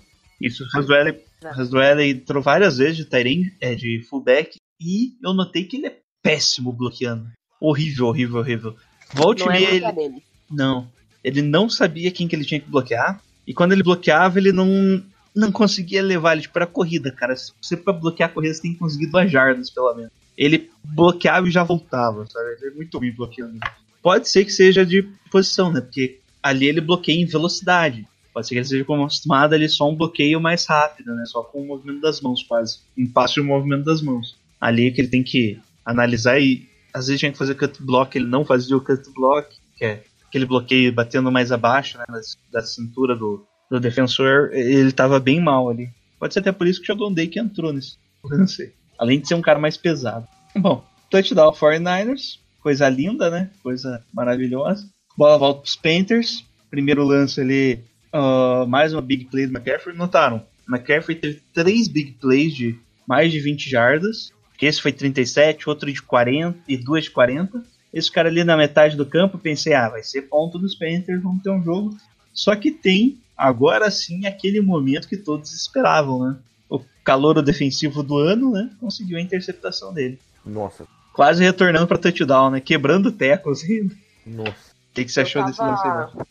[0.42, 5.66] Isso, o Haswell, Haswell entrou várias vezes de Tyrande, é, de fullback, e eu notei
[5.66, 7.30] que ele é péssimo bloqueando.
[7.60, 8.76] Horrível, horrível, horrível.
[9.14, 10.24] Volte Não é ele, dele.
[10.50, 10.88] não.
[11.24, 13.22] Ele não sabia quem que ele tinha que bloquear.
[13.46, 15.04] E quando ele bloqueava, ele não,
[15.36, 17.36] não conseguia levar ele para corrida, cara.
[17.36, 20.12] Se você pra bloquear a corrida, você tem que conseguir duas jardas, pelo menos.
[20.38, 22.56] Ele bloqueava e já voltava, sabe?
[22.62, 23.60] Ele é muito ruim bloqueando.
[24.02, 25.82] Pode ser que seja de posição, né?
[25.82, 28.08] Porque ali ele bloqueia em velocidade.
[28.34, 31.26] Pode ser que ele seja acostumado ali só um bloqueio mais rápido, né?
[31.26, 32.80] Só com o movimento das mãos, quase.
[32.98, 34.38] Um passo e movimento das mãos.
[34.62, 38.16] Ali é que ele tem que analisar e às vezes tinha que fazer cut block,
[38.16, 42.06] ele não fazia o cut block, que é aquele bloqueio batendo mais abaixo, né,
[42.52, 45.90] da- cintura do, do defensor, ele tava bem mal ali.
[46.20, 48.74] Pode ser até por isso que o Day que entrou nesse lance.
[48.98, 50.28] Além de ser um cara mais pesado.
[50.56, 53.50] Bom, touchdown 49ers, coisa linda, né?
[53.64, 54.88] Coisa maravilhosa.
[55.18, 56.46] Bola volta pros Panthers.
[56.70, 57.80] Primeiro lance ali,
[58.14, 59.96] ah, mais uma big play do McCaffrey.
[59.96, 60.46] Notaram?
[60.68, 64.32] McCaffrey teve três big plays de mais de 20 jardas.
[64.58, 67.64] Que esse foi 37, outro de 40 e duas de 40.
[67.94, 71.42] Esse cara ali na metade do campo, pensei, ah, vai ser ponto dos Panthers, vamos
[71.42, 71.98] ter um jogo.
[72.34, 76.36] Só que tem, agora sim, aquele momento que todos esperavam, né?
[76.70, 78.70] O calouro defensivo do ano, né?
[78.80, 80.20] Conseguiu a interceptação dele.
[80.46, 82.62] Nossa, Quase retornando para touchdown, né?
[82.62, 83.94] Quebrando tecos ainda.
[84.26, 84.52] nossa.
[84.52, 85.90] O que, que você achou Eu desse lance aí?
[85.92, 86.28] tava-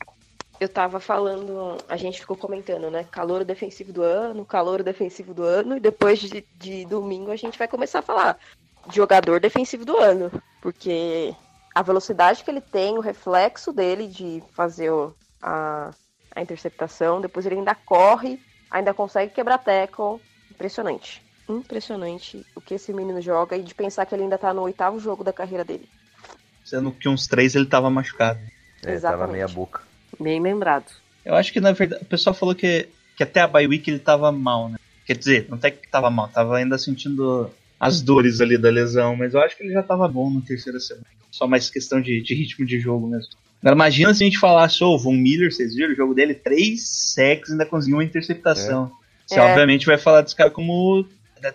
[0.60, 3.04] Eu tava falando, a gente ficou comentando, né?
[3.10, 7.58] Calor defensivo do ano, calor defensivo do ano, e depois de, de domingo a gente
[7.58, 8.38] vai começar a falar
[8.88, 10.30] de jogador defensivo do ano.
[10.60, 11.34] Porque
[11.78, 15.92] a velocidade que ele tem, o reflexo dele de fazer o- a,
[16.34, 20.20] a interceptação, depois ele ainda corre, ainda consegue quebrar tackle.
[20.50, 21.22] Impressionante.
[21.48, 24.98] Impressionante o que esse menino joga e de pensar que ele ainda tá no oitavo
[24.98, 25.88] jogo da carreira dele.
[26.64, 28.40] Sendo que uns três ele tava machucado.
[28.82, 29.32] É, tava Exatamente.
[29.34, 29.80] meia boca.
[30.18, 30.90] Bem lembrado.
[31.24, 34.00] Eu acho que na verdade o pessoal falou que, que até a bye week ele
[34.00, 34.78] tava mal, né?
[35.06, 39.14] Quer dizer, não até que tava mal, tava ainda sentindo as dores ali da lesão,
[39.14, 41.06] mas eu acho que ele já tava bom na terceira semana.
[41.30, 43.32] Só mais questão de, de ritmo de jogo mesmo.
[43.60, 46.34] Agora imagina se a gente falasse, ô, o Von Miller, vocês viram o jogo dele?
[46.34, 48.90] Três sacks ainda conseguiu uma interceptação.
[49.26, 49.42] Você É.
[49.42, 51.04] obviamente vai falar desse cara como.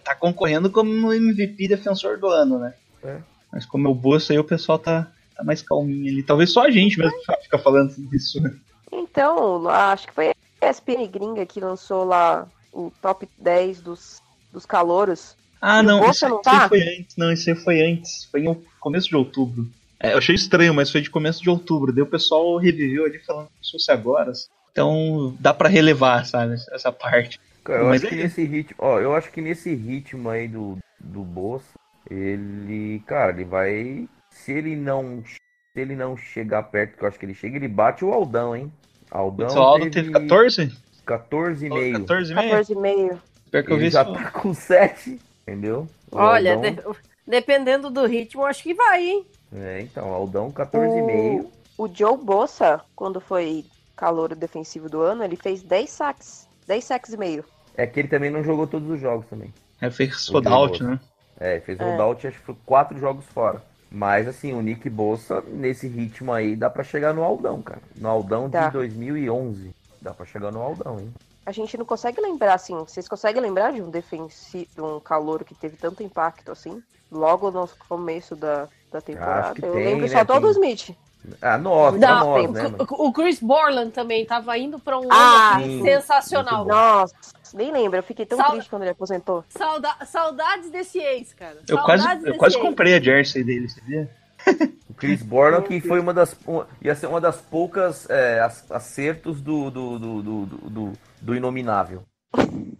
[0.04, 2.74] tá concorrendo como MVP defensor do ano, né?
[3.04, 3.18] É.
[3.52, 6.24] Mas como é o Bolsa aí, o pessoal tá, tá mais calminho ali.
[6.24, 8.54] Talvez só a gente mesmo fica falando disso, né?
[8.92, 14.66] Então, acho que foi a ESPN gringa que lançou lá o top 10 dos, dos
[14.66, 15.36] calouros.
[15.65, 16.67] Ah, E não, isso, não tá?
[16.67, 17.15] foi antes.
[17.15, 18.26] Não, isso aí foi antes.
[18.26, 19.65] Foi no começo de outubro.
[19.99, 21.93] É, eu achei estranho, mas foi de começo de outubro.
[21.93, 24.34] Daí o pessoal reviveu ali falando que fosse agora.
[24.73, 27.39] Então dá pra relevar, sabe, essa parte.
[27.63, 30.49] Cara, eu Mas acho que é- nesse ritmo, ó, eu acho que nesse ritmo aí
[30.49, 31.65] do, do Bolsa,
[32.12, 35.38] ele, cara, ele vai, se ele não, se
[35.80, 38.69] ele não chegar perto, que eu acho que ele chega, ele bate o Aldão, hein?
[39.10, 40.76] Aldão o Aldo teve 14?
[41.06, 41.93] 14 e meio.
[41.99, 42.49] 14 meio?
[42.49, 43.19] 14,5.
[43.52, 44.13] Pior que eu vi Ele já isso.
[44.13, 45.88] tá com 7, entendeu?
[46.12, 49.26] O Olha, Aldão- de- dependendo do ritmo, acho que vai, hein?
[49.56, 51.50] É, então, Aldão 14 e meio.
[51.78, 56.48] O Joe Bossa, quando foi calouro defensivo do ano, ele fez 10 saques.
[56.68, 57.44] 10 saques e meio.
[57.76, 59.54] É que ele também não jogou todos os jogos também.
[59.82, 61.00] É, fez O holdout, Joe né?
[61.40, 61.84] É, fez É.
[61.84, 63.62] holdout, acho que foi quatro jogos fora.
[63.92, 67.82] Mas assim, o Nick Bolsa, nesse ritmo aí, dá pra chegar no Aldão, cara.
[67.96, 68.68] No Aldão Tá.
[68.68, 69.72] de 2011.
[70.02, 71.14] Dá pra chegar no Aldão, hein?
[71.46, 75.44] A gente não consegue lembrar, assim, vocês conseguem lembrar de um defensivo, de um calouro
[75.44, 76.82] que teve tanto impacto, assim?
[77.12, 79.54] Logo no começo da, da temporada.
[79.54, 80.08] que Eu tem, lembro né?
[80.08, 80.98] só todo o Tem- Smith.
[81.42, 82.76] Ah, nós, Não, nós, o- né, mano?
[82.90, 85.82] o, Chris Borland também tava indo pra um Ah, ano sim.
[85.84, 86.66] sensacional.
[86.66, 87.14] Nossa,
[87.54, 87.98] nem lembro.
[87.98, 89.44] Eu fiquei tão Sal- triste quando ele aposentou.
[89.50, 91.60] Sauda- saudades desse ex, cara.
[91.68, 92.62] Eu Saudades quase, eu desse quase ex.
[92.66, 94.08] comprei a jersey dele, você viu?
[94.89, 96.36] O Chris Borland, que foi uma das.
[96.46, 101.36] uma- ia ser uma das poucas é, ac- acertos do, do, do, do, do, do-
[101.36, 102.03] Inominável.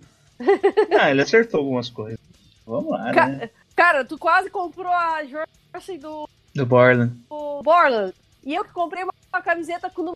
[1.00, 2.20] Ah, ele acertou algumas coisas.
[2.66, 3.50] Vamos lá, Ca- né?
[3.76, 7.14] Cara, tu quase comprou a jersey do, Do Borland.
[7.30, 8.14] do Borland.
[8.44, 10.16] E eu que comprei uma, uma camiseta com o.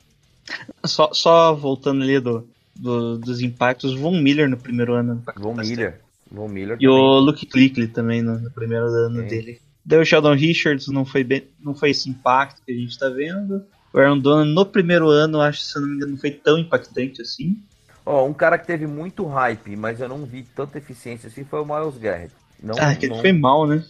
[0.86, 5.24] Só, só voltando ali do, do- dos impactos, Von Miller no primeiro ano.
[5.38, 6.02] Von Miller.
[6.32, 6.78] Von Miller.
[6.80, 7.26] E o também.
[7.26, 9.28] Luke Klickley também no, no primeiro ano Sim.
[9.28, 9.62] dele.
[9.86, 13.08] Daí o Sheldon Richards não foi, bem, não foi esse impacto que a gente tá
[13.08, 13.64] vendo.
[13.94, 16.32] O Aaron Donald no primeiro ano, acho que se eu não me engano, não foi
[16.32, 17.58] tão impactante assim.
[18.10, 21.60] Ó, um cara que teve muito hype, mas eu não vi tanta eficiência assim, foi
[21.60, 22.34] o Miles Garrett.
[22.64, 23.84] Não, ah, que ele não- foi mal, né?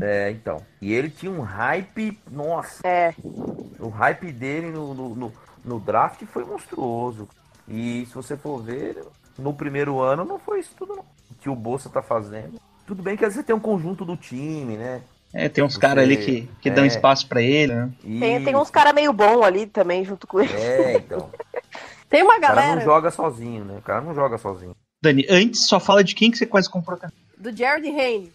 [0.00, 0.62] É, então.
[0.80, 3.12] E ele tinha um hype, nossa, É,
[3.78, 5.32] o hype dele no, no, no-
[5.62, 7.28] no draft foi monstruoso.
[7.68, 9.04] E se você for ver,
[9.38, 11.04] no primeiro ano não foi isso tudo não,
[11.38, 12.54] que o Bolsa tá fazendo.
[12.86, 15.02] Tudo bem que às vezes tem um conjunto do time, né?
[15.34, 16.86] É, tem uns caras ali que, que dão é.
[16.88, 17.90] espaço pra ele, né?
[18.02, 20.50] tem, tem uns caras meio bom ali também junto com ele.
[20.54, 21.30] É, então.
[22.10, 23.78] Tem uma O cara não galera joga sozinho, né?
[23.78, 24.76] O cara não joga sozinho.
[25.02, 26.98] Dani, antes só fala de quem que você quase comprou.
[27.38, 28.30] do Jared Hayne.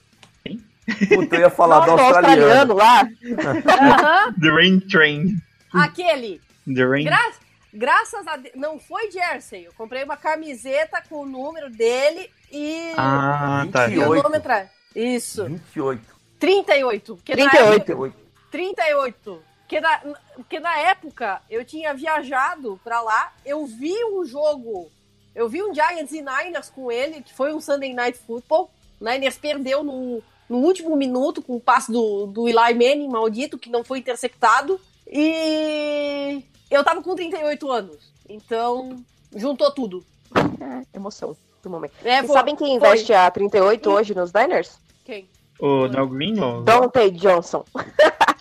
[1.09, 2.71] Puta, eu ia falar do Nossa, o australiano.
[2.71, 4.33] australiano lá.
[4.41, 5.35] The Rain Train.
[5.73, 6.41] aquele.
[6.73, 7.03] The Rain.
[7.05, 7.31] Gra-
[7.73, 8.55] graças a Deus.
[8.55, 9.65] Não foi jersey.
[9.65, 13.87] Eu comprei uma camiseta com o número dele e, Ah, tá.
[13.89, 14.23] e o 28.
[14.23, 14.69] nome atrás.
[14.95, 15.45] Isso.
[15.45, 16.01] 28.
[16.39, 17.15] 38.
[17.15, 17.73] Porque na 38.
[17.91, 18.15] época- 28.
[18.51, 19.41] 38.
[19.65, 19.99] Porque na,
[20.35, 24.91] porque na época eu tinha viajado pra lá, eu vi um jogo,
[25.33, 28.69] eu vi um Giants e Niners com ele, que foi um Sunday Night Football.
[29.01, 33.57] O Niners perdeu no, no último minuto com o passe do, do Eli Manning, maldito,
[33.57, 34.79] que não foi interceptado.
[35.07, 38.13] E eu tava com 38 anos.
[38.29, 39.03] Então,
[39.35, 40.05] juntou tudo.
[40.35, 41.93] É, emoção do momento.
[42.03, 42.75] É, foi- sabem quem foi.
[42.75, 44.77] investe a 38 hoje nos Diners?
[45.03, 45.27] Quem?
[45.59, 46.39] O Green?
[46.39, 46.61] Ou...
[46.61, 47.65] Dante Johnson.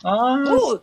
[0.05, 0.81] Ah, Uh,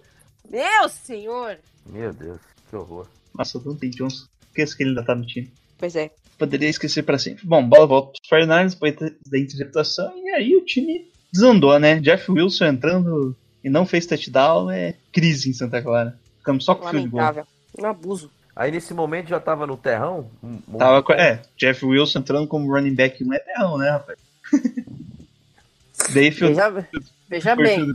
[0.52, 1.58] meu senhor!
[1.86, 2.40] Meu Deus,
[2.70, 3.08] que horror.
[3.34, 4.26] nossa, o Dante Johnson.
[4.50, 5.52] Esqueço que ele ainda tá no time.
[5.78, 6.12] Pois é.
[6.38, 7.46] Poderia esquecer pra sempre.
[7.46, 8.96] Bom, bola volta pros 49ers depois
[9.28, 10.12] da interceptação.
[10.18, 12.00] E aí o time desandou, né?
[12.00, 14.70] Jeff Wilson entrando e não fez touchdown.
[14.70, 16.18] É crise em Santa Clara.
[16.40, 17.46] Ficamos só com field goal.
[17.80, 18.30] Um abuso.
[18.56, 20.30] Aí nesse momento já tava no terrão?
[20.44, 23.90] Um- um- Tava com, é, Jeff Wilson entrando como running back não é terrão, né,
[23.92, 24.20] rapaz?
[26.14, 26.86] Daí Veja,
[27.30, 27.94] veja bem.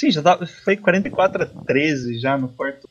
[0.00, 2.88] Sim, já tava, foi 44 a 13 já no quarto.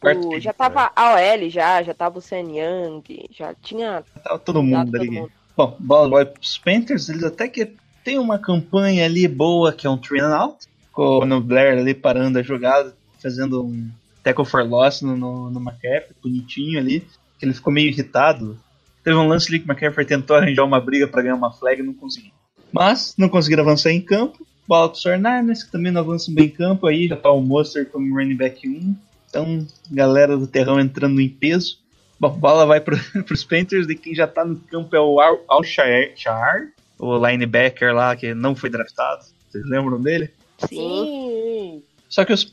[0.00, 3.02] quarto O- já tava a OL já, já tava o Sam Young,
[3.32, 5.10] já tinha Tava todo mundo todo ali.
[5.10, 5.32] mundo.
[5.56, 7.72] Bom, bola pros Panthers, eles até que
[8.04, 11.94] tem uma campanha ali boa, que é um three and out, com o Blair ali
[11.94, 13.90] parando a jogada, fazendo um
[14.22, 17.00] tackle for loss no, no, no McCaffrey, bonitinho ali,
[17.40, 18.56] que ele ficou meio irritado.
[19.02, 21.80] Teve um lance ali que o McCaffrey tentou arranjar uma briga para ganhar uma flag
[21.80, 22.30] e não conseguiu.
[22.70, 24.46] Mas não conseguiram avançar em campo.
[24.66, 27.86] Bola pro Sornanes, que também não avançam bem em campo, aí já tá o Monster
[27.88, 28.94] como running back 1.
[29.28, 31.78] Então, galera do terrão entrando em peso.
[32.20, 35.40] Bom, bola vai pro, pros Panthers e quem já tá no campo é o Al,
[35.48, 39.24] Al Shar, Shar, o linebacker lá que não foi draftado.
[39.50, 40.30] Vocês lembram dele?
[40.68, 40.68] Sim.
[40.76, 41.82] Sim.
[42.08, 42.52] Só que os-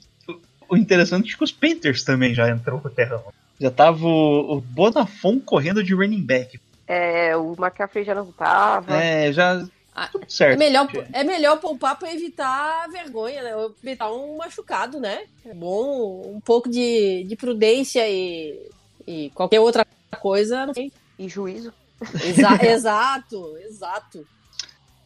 [0.68, 3.22] o interessante é que os Panthers também já entrou pro terrão.
[3.60, 6.60] Já tava o, o Bonafon correndo de running back.
[6.88, 8.96] É, o McCaffrey já não tava.
[8.96, 9.64] É, já.
[9.96, 10.58] Ah, Tudo É certo.
[10.60, 13.52] melhor, é melhor poupar pra evitar vergonha, né?
[13.84, 15.24] Evitar um machucado, né?
[15.46, 18.70] É bom um pouco de, de prudência e,
[19.06, 19.86] e qualquer outra
[20.22, 20.66] coisa.
[20.66, 20.92] Não sei.
[21.18, 21.74] E juízo.
[22.24, 24.26] Exa- exato, exato.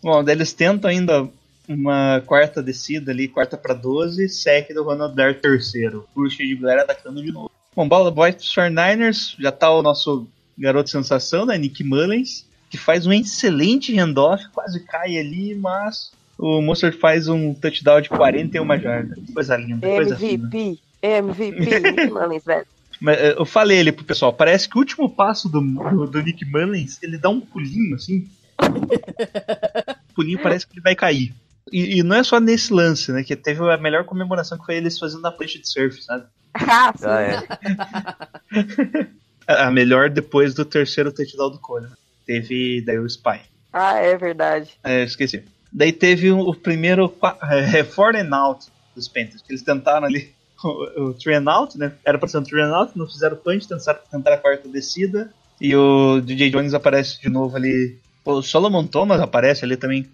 [0.01, 1.27] Bom, daí eles tentam ainda
[1.67, 6.07] uma quarta descida ali, quarta pra 12, sec do Ronald Dare terceiro.
[6.15, 7.49] O de Blair atacando de novo.
[7.75, 10.27] Bom, bola pros 49ers, já tá o nosso
[10.57, 16.59] garoto sensação, né, Nick Mullins, que faz um excelente handoff, quase cai ali, mas o
[16.59, 19.19] Mostert faz um touchdown de 41 jardas.
[19.31, 20.47] Coisa linda, coisa fina.
[20.47, 20.79] MVP.
[21.03, 21.59] MVP.
[21.91, 22.65] Nick Mullins, velho.
[23.09, 26.43] Eh, eu falei ali pro pessoal, parece que o último passo do, do, do Nick
[26.45, 28.27] Mullins, ele dá um pulinho assim.
[30.09, 31.31] o pulinho parece que ele vai cair.
[31.71, 33.23] E, e não é só nesse lance, né?
[33.23, 36.25] Que teve a melhor comemoração que foi eles fazendo na prancha de surf, sabe?
[36.55, 37.05] Ah, sim.
[39.45, 39.63] Ah, é.
[39.65, 41.91] A melhor depois do terceiro touchdown do Coleman.
[42.25, 43.41] Teve daí o Spy.
[43.71, 44.69] Ah, é verdade.
[44.83, 45.43] É, esqueci.
[45.71, 47.13] Daí teve o, primeiro
[47.75, 50.31] é, four and out dos Panthers, que eles tentaram ali
[50.63, 51.93] o, o three and out, né?
[52.05, 55.33] Era pra ser um three and out, não fizeram punch, tentaram, tentaram a quarta descida.
[55.59, 57.97] E o DJ Jones aparece de novo ali.
[58.25, 60.07] O Solomon Thomas aparece ali também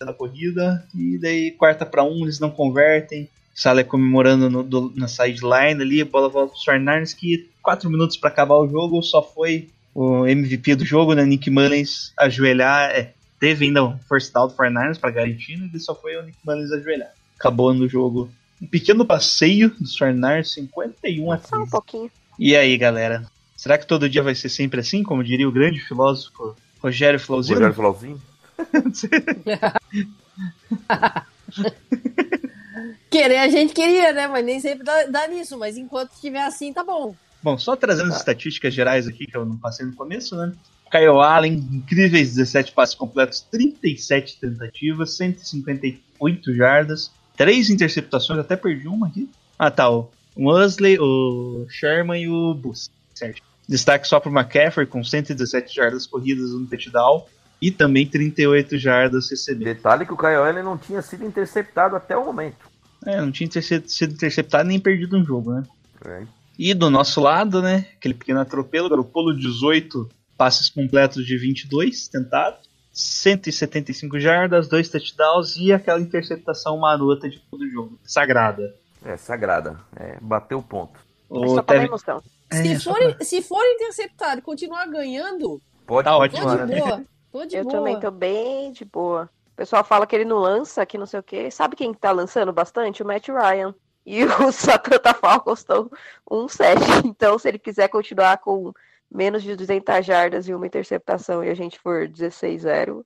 [0.00, 0.86] na corrida.
[0.94, 3.28] E daí quarta pra um, eles não convertem.
[3.54, 8.30] Sala comemorando no, do- na sideline ali, bola volta pro 49ers que 4 minutos pra
[8.30, 13.66] acabar o jogo, só foi o MVP do jogo, né, Nick Mullins, ajoelhar, é, teve
[13.66, 16.72] ainda um first down do 49ers pra garantir, né, e só foi o Nick Mullins
[16.72, 17.12] ajoelhar.
[17.38, 18.30] Acabou no jogo.
[18.60, 21.70] Um pequeno passeio dos 49ers, 51 a Só um 15.
[21.70, 22.10] pouquinho.
[22.38, 23.24] E aí, galera?
[23.56, 27.56] Será que todo dia vai ser sempre assim, como diria o grande filósofo Rogério Flauzino?
[27.56, 28.22] Rogério Flauzinho?
[33.10, 34.28] Querer a gente queria, né?
[34.28, 35.58] Mas nem sempre dá, dá nisso.
[35.58, 37.16] Mas enquanto estiver assim, tá bom.
[37.42, 40.52] Bom, só trazendo as estatísticas gerais aqui, que eu não passei no começo, né?
[40.90, 49.06] Kyle Allen, incríveis 17 passes completos, 37 tentativas, 158 jardas, 3 interceptações, até perdi uma
[49.06, 49.28] aqui.
[49.58, 52.90] Ah, tá, o, Wesley, o Sherman e o Bus.
[53.14, 53.42] Certo.
[53.68, 57.26] Destaque só para o McCaffrey com 117 jardas corridas no touchdown
[57.60, 59.76] e também 38 jardas recebidas.
[59.76, 62.66] Detalhe que o Kyle Allen não tinha sido interceptado até o momento.
[63.04, 65.62] É, não tinha sido sido interceptado nem perdido um jogo, né?
[66.04, 66.37] É.
[66.58, 72.68] E do nosso lado, né, aquele pequeno atropelo, Garoppolo 18 passes completos de 22 tentados,
[72.92, 78.74] 175 jardas, dois touchdowns e aquela interceptação marota de todo o jogo, sagrada.
[79.04, 79.78] É, sagrada.
[79.96, 80.98] É, bateu o ponto.
[81.30, 82.20] O só pra Tevin- emoção.
[82.52, 86.64] Se, É, só for, se for interceptado e continuar ganhando, Pode Tá tô ótimo, de
[86.66, 86.80] né?
[86.80, 87.04] boa.
[87.32, 87.74] Tô de Eu boa.
[87.76, 89.30] também tô bem de boa.
[89.52, 91.50] O pessoal fala que ele não lança, que não sei o quê.
[91.50, 93.02] Sabe quem tá lançando bastante?
[93.02, 93.74] O Matt Ryan.
[94.08, 95.90] E os Atlanta Falcons estão
[96.30, 97.04] 1-7.
[97.04, 98.72] Então, se ele quiser continuar com
[99.10, 103.04] menos de 200 jardas e uma interceptação e a gente for 16-0,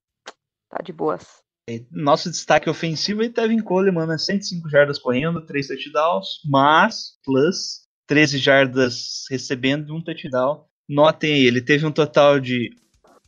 [0.70, 1.42] tá de boas.
[1.90, 4.16] Nosso destaque ofensivo é Tevin Coleman, né?
[4.16, 10.66] 105 jardas correndo, 3 touchdowns, mas, plus, 13 jardas recebendo um touchdown.
[10.88, 12.70] Notem aí, ele teve um total de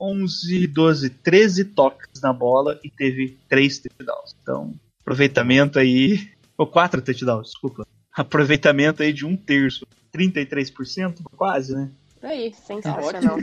[0.00, 4.36] 11, 12, 13 toques na bola e teve 3 touchdowns.
[4.40, 6.33] Então, aproveitamento aí.
[6.56, 7.86] Ou 4 touchdowns, desculpa.
[8.12, 9.86] Aproveitamento aí de um terço.
[10.14, 11.90] 33%, quase, né?
[12.22, 13.38] Aí, Sensacional.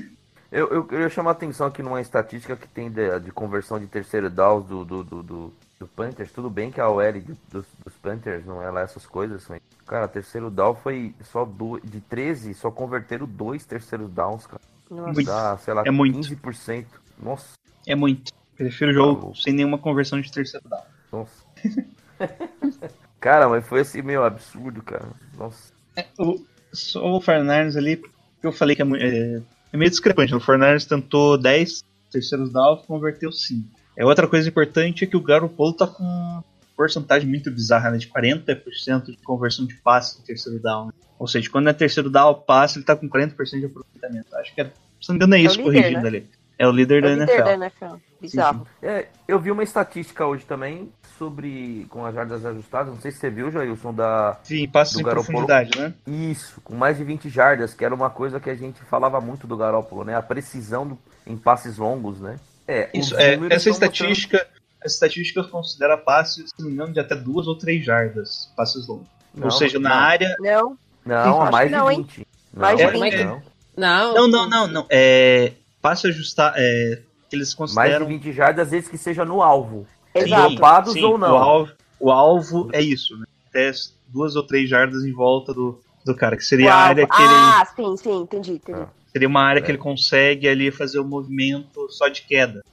[0.51, 3.87] Eu, eu queria chamar a atenção aqui numa estatística que tem de, de conversão de
[3.87, 6.31] terceiro down do, do, do, do, do Panthers.
[6.31, 10.07] Tudo bem que a OL dos, dos Panthers não é lá essas coisas, mas, cara,
[10.09, 14.61] terceiro down foi só do, de 13, só converteram dois terceiros downs, cara.
[14.89, 15.13] Nossa.
[15.13, 15.27] Muito.
[15.27, 16.19] Dá, sei lá, É muito.
[16.19, 16.85] 15%.
[17.21, 17.53] Nossa,
[17.87, 18.33] É muito.
[18.57, 19.37] Prefiro o jogo louco.
[19.37, 20.83] sem nenhuma conversão de terceiro down.
[21.11, 21.45] nossa.
[23.21, 25.07] cara, mas foi assim meio absurdo, cara.
[25.37, 25.71] Nossa.
[26.19, 26.43] O,
[26.73, 29.41] só o Fernandes ali, que eu falei que é, é,
[29.71, 30.33] é meio discrepante.
[30.33, 33.69] O Fernandes tentou 10 terceiros down, converteu 5.
[33.95, 36.43] É outra coisa importante é que o Garoppolo tá com uma
[36.75, 40.87] porcentagem muito bizarra, né, de 40% de conversão de passe no terceiro down.
[40.87, 40.93] né?
[41.19, 44.35] Ou seja, quando é terceiro down, passe, ele tá com 40% de aproveitamento.
[44.35, 46.07] Acho que é, se não me engano é É isso, líder, corrigindo né?
[46.07, 46.29] ali.
[46.61, 47.43] É o líder É da o líder NFL.
[47.43, 47.95] da NFL.
[48.21, 48.67] Bizarro.
[48.83, 52.93] É, eu vi uma estatística hoje também sobre com as jardas ajustadas.
[52.93, 55.93] Não sei se você viu, Jailson, da, Sim, passes Do em profundidade, né?
[56.05, 59.47] Isso, com mais de 20 jardas, que era uma coisa que a gente falava muito
[59.47, 60.15] do Garópolo, né?
[60.15, 62.35] A precisão do- em passes longos, né?
[62.67, 64.37] É, Isso, é, essa estatística,
[64.83, 68.87] essa estatística considera passes, se não me engano, de até duas ou três jardas, passes
[68.87, 69.07] longos.
[69.33, 69.95] Não, ou seja, na não.
[69.95, 70.35] área.
[70.39, 72.01] Não, Não, mais não, de hein?
[72.03, 72.27] 20.
[72.53, 73.23] Mais de não, 20.
[73.23, 73.41] não.
[73.77, 74.85] Não, Não, não, não, não.
[74.89, 75.53] É.
[75.81, 76.53] Passe ajustar.
[76.55, 78.05] É, que eles Mais de consideram.
[78.07, 79.87] 20 jardas, às vezes que seja no alvo.
[80.13, 80.91] exato.
[80.91, 81.31] Sim, ou não.
[81.31, 83.25] O alvo, o alvo é isso, né?
[83.49, 83.71] Até
[84.07, 87.33] duas ou três jardas em volta do, do cara, que seria a área que ele.
[87.33, 88.79] Ah, sim, sim, entendi, entendi.
[88.81, 88.87] Ah.
[89.11, 89.61] Seria uma área É.
[89.63, 92.63] que ele consegue ali fazer o movimento só de queda,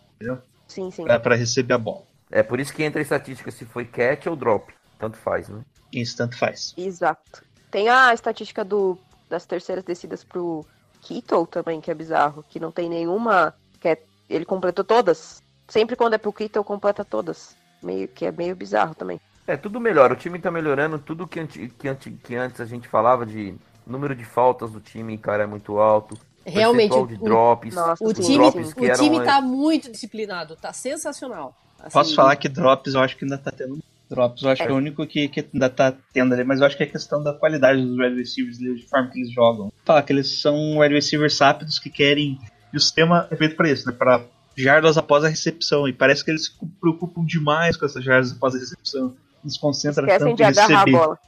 [0.69, 1.03] Sim, sim.
[1.05, 2.03] pra, pra receber a bola.
[2.31, 4.73] É por isso que entra a estatística se foi catch ou drop.
[4.99, 5.63] Tanto faz, né?
[5.93, 6.75] Isso tanto faz.
[6.77, 7.43] Exato.
[7.71, 8.99] Tem a estatística do,
[9.31, 10.65] das terceiras descidas pro
[11.01, 12.45] Kittle também, que é bizarro.
[12.49, 13.55] Que não tem nenhuma.
[13.81, 15.43] Que é- ele completou todas.
[15.69, 17.57] Sempre quando é pro Kittle, completa todas.
[17.83, 19.21] Meio, que é meio bizarro também.
[19.47, 20.13] É, tudo melhora.
[20.13, 20.99] O time tá melhorando.
[20.99, 23.55] Tudo que, anti- que, anti- que antes a gente falava de
[23.87, 26.19] número de faltas do time, cara, é muito alto.
[26.45, 27.75] realmente, o, drops.
[27.75, 31.55] Nossa, o time, drops que o eram, time é, tá muito disciplinado, tá sensacional.
[31.79, 33.79] Assim, Posso falar que drops eu acho que ainda tá tendo.
[34.11, 36.67] Drops eu acho que é o único que, que ainda tá tendo ali, mas eu
[36.67, 39.71] acho que é questão da qualidade dos wide receivers ali, de forma que eles jogam.
[39.85, 42.39] Falar que eles são wide receivers rápidos que querem.
[42.73, 43.93] E o sistema é feito pra isso, né?
[43.97, 44.25] Pra
[44.57, 45.87] jardas após a recepção.
[45.87, 49.15] E parece que eles se preocupam demais com essas jardas após a recepção.
[49.45, 50.91] Eles se concentram Esquecem tanto de em agarrar a receber.
[50.93, 51.19] bola.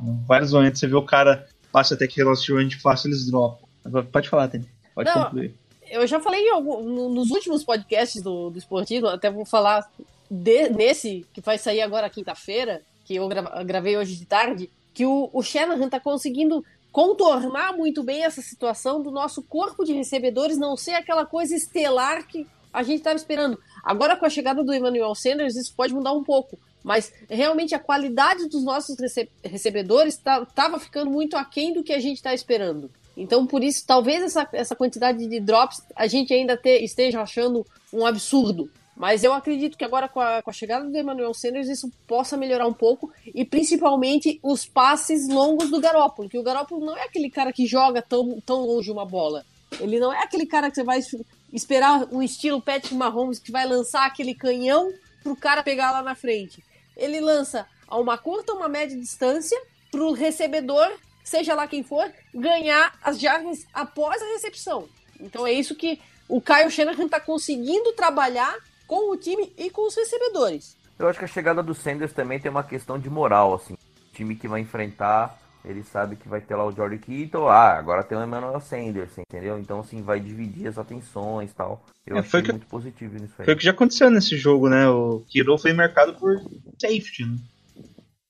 [0.00, 3.66] Em vários momentos você vê o cara passa até que relativamente fácil, eles dropam.
[3.84, 4.66] Agora, pode falar, Tênis.
[4.94, 5.54] Pode Não, concluir.
[5.90, 9.86] Eu já falei em algum- no- nos últimos podcasts do, do Esportivo, até vou falar
[10.32, 15.04] de- nesse que vai sair agora quinta-feira, que eu gra- gravei hoje de tarde, que
[15.04, 20.58] o, o Shanahan tá conseguindo contornar muito bem essa situação do nosso corpo de recebedores
[20.58, 23.58] não ser aquela coisa estelar que a gente estava esperando.
[23.84, 26.58] Agora, com a chegada do Emmanuel Sanders, isso pode mudar um pouco.
[26.82, 31.98] Mas realmente a qualidade dos nossos rece- recebedores estava ficando muito aquém do que a
[32.00, 32.90] gente está esperando.
[33.16, 37.64] Então, por isso, talvez essa, essa quantidade de drops a gente ainda te- esteja achando
[37.92, 38.70] um absurdo.
[38.94, 42.36] Mas eu acredito que agora, com a, com a chegada do Emmanuel Sanders, isso possa
[42.36, 43.10] melhorar um pouco.
[43.34, 46.28] E principalmente os passes longos do Garópolo.
[46.28, 49.44] Que o Garópolo não é aquele cara que joga tão, tão longe uma bola.
[49.80, 51.16] Ele não é aquele cara que você vai es-
[51.52, 56.14] esperar um estilo Patrick Mahomes que vai lançar aquele canhão pro cara pegar lá na
[56.14, 56.62] frente.
[56.94, 59.58] Ele lança a uma curta, uma média distância
[59.90, 60.86] pro recebedor,
[61.24, 64.86] seja lá quem for, ganhar as jardas após a recepção.
[65.18, 68.54] Então é isso que o Kyle Shanahan tá conseguindo trabalhar
[68.92, 70.76] com o time e com os recebedores.
[70.98, 73.72] Eu acho que a chegada do Sanders também tem uma questão de moral, assim.
[73.72, 77.78] O time que vai enfrentar Ele sabe que vai ter lá o Jordan Kittle, ah,
[77.78, 79.56] agora tem o Emmanuel Sanders, entendeu?
[79.60, 81.84] Então, assim, vai dividir as atenções e tal.
[82.04, 83.44] Eu É, achei foi que- muito positivo nisso aí.
[83.44, 84.88] Foi o que já aconteceu nesse jogo, né?
[84.88, 86.36] O Kiro foi marcado por
[86.80, 87.36] safety, né?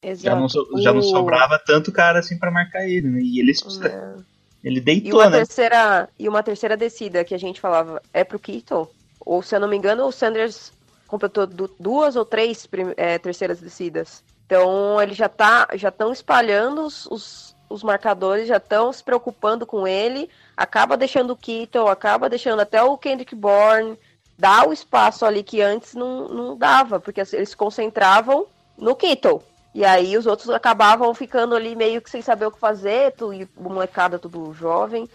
[0.03, 0.25] Exato.
[0.25, 3.21] Já não, so- já não sobrava tanto cara assim pra marcar ele, né?
[3.23, 3.53] E ele,
[3.83, 4.15] É.
[4.63, 5.39] ele E deitou, uma, né?
[5.39, 8.91] terceira, e uma terceira descida que a gente falava é pro Kittle.
[9.25, 10.73] Ou, se eu não me engano, o Sanders
[11.07, 14.23] completou du- duas ou três é, terceiras descidas.
[14.47, 19.67] Então, ele já tá, já estão espalhando os, os, os marcadores, já estão se preocupando
[19.67, 20.29] com ele.
[20.57, 23.99] Acaba deixando o Kittle, acaba deixando até o Kendrick Bourne.
[24.39, 28.47] Dá o espaço ali que antes não, não dava, porque eles se concentravam
[28.77, 29.43] no Kittle.
[29.75, 33.33] E aí os outros acabavam ficando ali meio que sem saber o que fazer, tu,
[33.33, 35.09] e o molecada tudo jovem,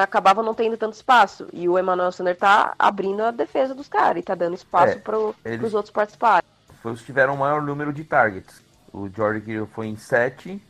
[0.00, 1.46] acabava não tendo tanto espaço.
[1.52, 5.00] E o Emmanuel Sander tá abrindo a defesa dos caras e tá dando espaço É,
[5.00, 6.42] pro, eles- pros outros participarem.
[6.82, 8.60] Foi os que tiveram o maior número de targets.
[8.92, 10.60] O Kittle foi em 7,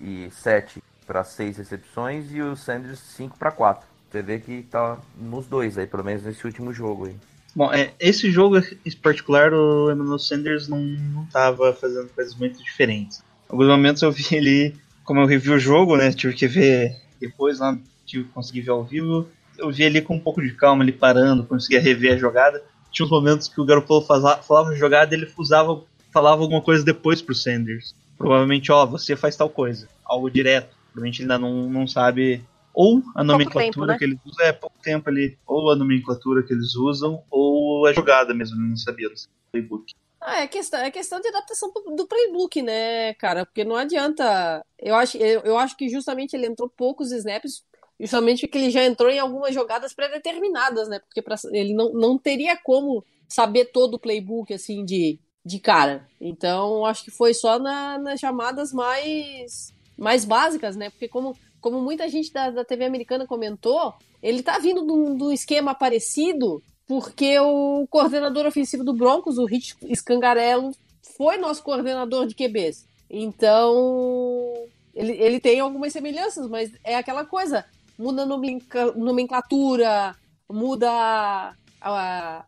[0.00, 3.86] e 7 para 6 recepções, e o Sanders 5 para 4.
[4.10, 7.16] Você vê que tá nos dois aí, pelo menos nesse último jogo aí.
[7.54, 12.62] Bom, é, esse jogo em particular, o Emmanuel Sanders não, não tava fazendo coisas muito
[12.62, 13.18] diferentes.
[13.18, 14.74] Em alguns momentos eu vi ele,
[15.04, 16.10] como eu revi o jogo, né?
[16.12, 17.76] Tive que ver depois lá,
[18.12, 19.28] que conseguir ver ao vivo.
[19.58, 22.62] Eu vi ele com um pouco de calma, ele parando, conseguia rever a jogada.
[22.90, 25.82] Tinha uns momentos que o Garoppolo falava a jogada ele usava,
[26.12, 27.94] falava alguma coisa depois pro Sanders.
[28.18, 29.88] Provavelmente, ó, você faz tal coisa.
[30.04, 30.76] Algo direto.
[30.92, 32.44] Provavelmente ele ainda não, não sabe.
[32.74, 33.98] Ou a nomenclatura tempo, né?
[33.98, 35.38] que eles usam é pouco tempo ali.
[35.46, 39.14] Ou a nomenclatura que eles usam, ou a jogada mesmo, ele não sabia do
[39.50, 39.92] playbook.
[40.24, 43.44] Ah, é questão, é questão de adaptação do do playbook, né, cara?
[43.44, 44.64] Porque não adianta.
[44.78, 47.64] Eu acho, eu, eu acho que justamente ele entrou poucos snaps,
[48.02, 50.98] justamente porque ele já entrou em algumas jogadas pré-determinadas, né?
[50.98, 56.04] Porque pra, ele não, não teria como saber todo o playbook, assim, de, de cara.
[56.20, 60.90] Então, acho que foi só na, nas chamadas mais, mais básicas, né?
[60.90, 65.32] Porque como, como muita gente da, da TV americana comentou, ele tá vindo de um,
[65.32, 70.72] esquema parecido porque o coordenador ofensivo do Broncos, o Rich Scangarello,
[71.16, 72.84] foi nosso coordenador de QBs.
[73.08, 74.52] Então,
[74.92, 77.64] ele, ele tem algumas semelhanças, mas é aquela coisa,
[78.02, 80.14] muda a nomencla- nomenclatura,
[80.50, 81.54] muda a,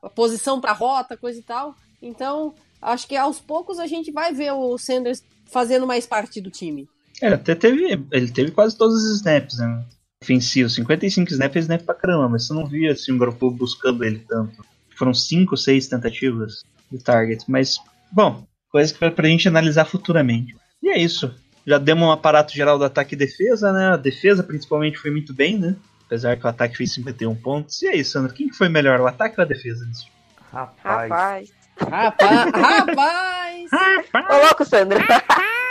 [0.02, 1.74] a- posição para rota, coisa e tal.
[2.02, 6.50] Então, acho que aos poucos a gente vai ver o Sanders fazendo mais parte do
[6.50, 6.88] time.
[7.22, 8.04] É, até teve.
[8.10, 9.84] Ele teve quase todos os snaps, né?
[10.22, 10.74] Ofensivos.
[10.74, 14.18] 55 snaps é snap pra caramba, mas você não via assim o Garoppolo buscando ele
[14.28, 14.64] tanto.
[14.96, 17.44] Foram 5, 6 tentativas de target.
[17.48, 17.78] Mas,
[18.12, 20.56] bom, coisa que vai pra gente analisar futuramente.
[20.82, 21.32] E é isso.
[21.66, 23.94] Já demos um aparato geral do ataque e defesa, né?
[23.94, 25.76] A defesa principalmente foi muito bem, né?
[26.06, 27.80] Apesar que o ataque fez 51 pontos.
[27.82, 30.06] E aí, Sandro, quem que foi melhor, o ataque ou a defesa nisso?
[30.52, 31.52] Rapaz, Rapaz.
[31.80, 33.70] Rapaz!
[33.72, 34.30] Rapaz!
[34.30, 35.00] Ô, louco, Sandra.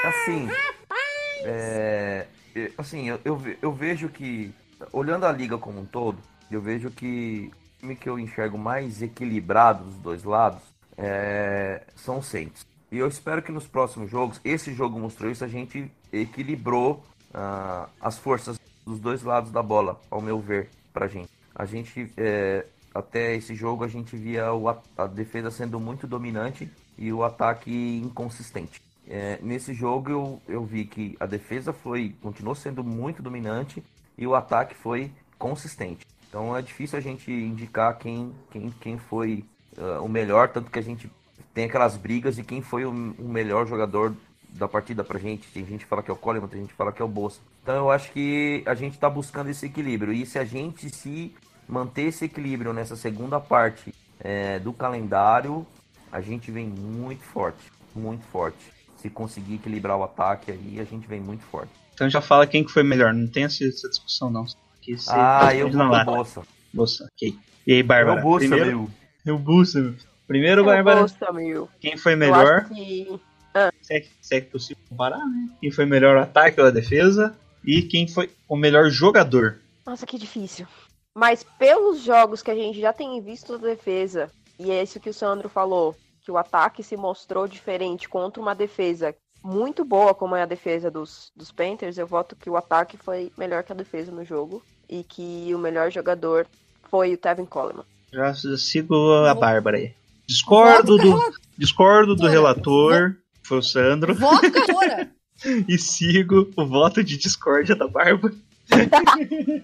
[0.04, 0.50] assim,
[1.46, 2.26] é,
[2.56, 4.54] é, assim eu, eu, eu vejo que,
[4.92, 6.18] olhando a liga como um todo,
[6.52, 10.62] eu vejo que o time que eu enxergo mais equilibrado dos dois lados
[10.98, 12.66] é, são os Saints.
[12.94, 17.90] E eu espero que nos próximos jogos, esse jogo mostrou isso, a gente equilibrou ah,
[18.00, 21.32] as forças dos dois lados da bola, ao meu ver, pra gente.
[21.56, 26.70] A gente, é, até esse jogo, a gente via o a- defesa sendo muito dominante
[26.96, 28.80] e o ataque inconsistente.
[29.08, 33.84] É, nesse jogo eu, eu vi que a defesa foi continuou sendo muito dominante
[34.16, 36.06] e o ataque foi consistente.
[36.30, 39.44] Então é difícil a gente indicar quem, quem, quem foi
[39.80, 41.10] ah, o melhor, tanto que a gente
[41.54, 44.14] tem aquelas brigas de quem foi o, o melhor jogador
[44.50, 45.48] da partida pra gente.
[45.48, 47.08] Tem gente que fala que é o Coleman, tem gente que fala que é o
[47.08, 47.40] Bolsa.
[47.62, 50.14] Então eu acho que a gente tá buscando esse equilíbrio.
[50.14, 51.34] E se a gente se
[51.68, 55.66] manter esse equilíbrio nessa segunda parte é, do calendário,
[56.12, 58.60] a gente vem muito forte, muito forte.
[58.98, 61.72] Se conseguir equilibrar o ataque aí, a gente vem muito forte.
[61.94, 63.14] Então já fala quem que foi melhor.
[63.14, 64.46] Não tem essa, essa discussão, não.
[64.82, 66.06] Que Ah, eu não vou lá.
[66.06, 66.42] com o Bolsa.
[66.74, 67.38] Bolsa, ok.
[67.66, 68.18] E aí, Bárbara?
[68.18, 68.90] É o Bolsa, primeiro, meu.
[69.26, 69.96] É o Bolsa, meu.
[70.28, 71.70] Primeiro, Bárbara, gosto, meu.
[71.80, 72.66] quem foi melhor?
[72.70, 73.20] que
[73.82, 75.50] Se é, que- se é que possível comparar, né?
[75.62, 77.36] Quem foi melhor o ataque ou a defesa?
[77.64, 79.60] E quem foi o melhor jogador?
[79.86, 80.66] Nossa, que difícil.
[81.16, 85.10] Mas pelos jogos que a gente já tem visto da defesa, e é isso que
[85.10, 89.14] o Sandro falou, que o ataque se mostrou diferente contra uma defesa
[89.44, 93.32] muito boa, como é a defesa dos, dos Panthers, eu voto que o ataque foi
[93.38, 94.64] melhor que a defesa no jogo.
[94.90, 96.46] E que o melhor jogador
[96.90, 97.86] foi o Tevin Coleman.
[98.12, 99.94] Já sigo a Bárbara aí.
[100.26, 105.12] Discordo do, discordo do relator, foi o Sandro, Voto cantora!
[105.68, 108.34] e sigo o voto de discórdia da Bárbara.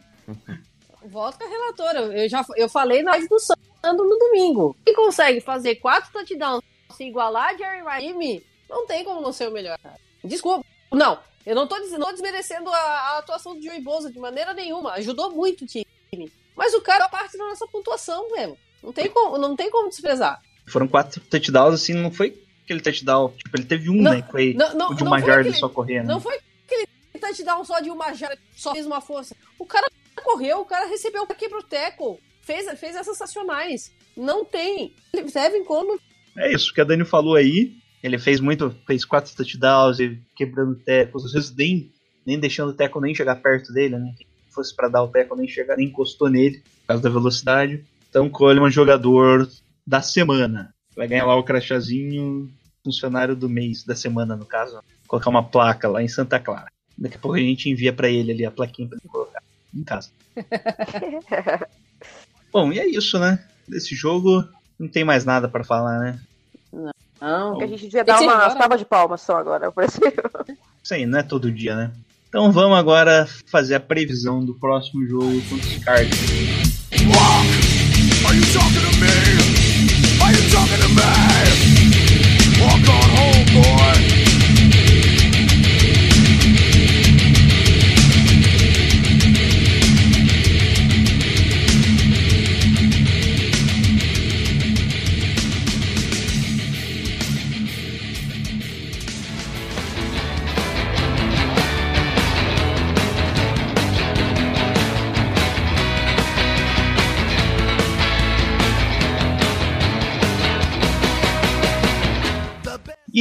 [1.06, 2.00] Voto com a relatora.
[2.18, 4.76] Eu já eu falei na live do Sandro no domingo.
[4.86, 6.62] Quem consegue fazer quatro touchdowns
[6.96, 9.80] se igualar a Jerry Raimi, não tem como não ser o melhor.
[10.24, 10.66] Desculpa.
[10.92, 14.94] Não, Eu não não desmerecendo a, a atuação do Joey Bosa de maneira nenhuma.
[14.94, 15.86] Ajudou muito o time.
[16.56, 18.58] Mas o cara é parte da nossa pontuação mesmo.
[18.84, 20.42] Não tem como, não tem como desprezar.
[20.70, 23.34] Foram quatro touchdowns, assim, não foi aquele touchdown.
[23.38, 24.24] Tipo, ele teve um, Não, né?
[24.30, 26.08] Foi não, não, de uma jarda aquele- só correndo.
[26.08, 26.88] Não foi aquele
[27.20, 29.36] touchdown só de uma jarda, só fez uma força.
[29.58, 29.88] O cara
[30.24, 32.18] correu, o cara recebeu aqui pro tackle.
[32.42, 33.92] Fez, fez as sensacionais.
[34.18, 34.94] Não tem.
[35.14, 36.00] Devin como
[36.38, 37.74] É isso que a Dani falou aí.
[38.02, 41.92] Ele fez muito, fez quatro touchdowns e quebrando tackles, às vezes nem,
[42.26, 44.14] nem deixando o tackle nem chegar perto dele, né?
[44.18, 47.84] Quem fosse pra dar o tackle nem chegar, nem encostou nele, por causa da velocidade.
[48.10, 49.48] Então, Coleman, jogador
[49.90, 50.72] da semana.
[50.96, 52.48] Vai ganhar lá o crachazinho,
[52.84, 54.80] funcionário do mês, da semana, no caso.
[55.08, 56.68] Colocar uma placa lá em Santa Clara.
[56.96, 59.42] Daqui a pouco a gente envia pra ele ali a plaquinha pra ele colocar
[59.74, 60.12] em casa.
[62.54, 63.44] Bom, e é isso, né?
[63.68, 66.20] Desse jogo, não tem mais nada pra falar, né?
[66.72, 67.58] Não.
[67.58, 70.46] Que a gente devia dar uma salva de palmas só agora, por exemplo.
[70.84, 71.92] Isso aí, não é todo dia, né?
[72.28, 76.80] Então vamos agora fazer a previsão do próximo jogo contra os Cardinals.
[78.28, 79.59] Are you talking to me?
[80.52, 81.04] Talking to me?
[82.60, 84.19] Walk on home, boy.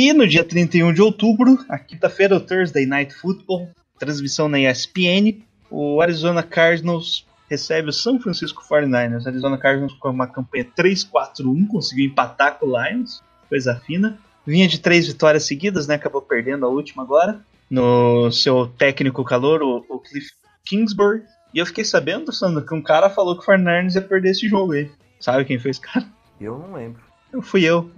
[0.09, 5.42] E no dia 31 de outubro, a quinta-feira, o Thursday Night Football, transmissão na ESPN,
[5.70, 9.26] o Arizona Cardinals recebe o São Francisco 49ers.
[9.26, 14.18] O Arizona Cardinals com uma campanha 3-4-1, conseguiu empatar com o Lions, coisa fina.
[14.46, 15.96] Vinha de três vitórias seguidas, né?
[15.96, 17.44] Acabou perdendo a última agora.
[17.70, 20.30] No seu técnico calor, o, o Cliff
[20.64, 21.20] Kingsbury.
[21.52, 24.48] E eu fiquei sabendo, Sandro, que um cara falou que o 49ers ia perder esse
[24.48, 24.90] jogo aí.
[25.20, 26.06] Sabe quem foi esse cara?
[26.40, 27.02] Eu não lembro.
[27.30, 27.90] Eu fui eu.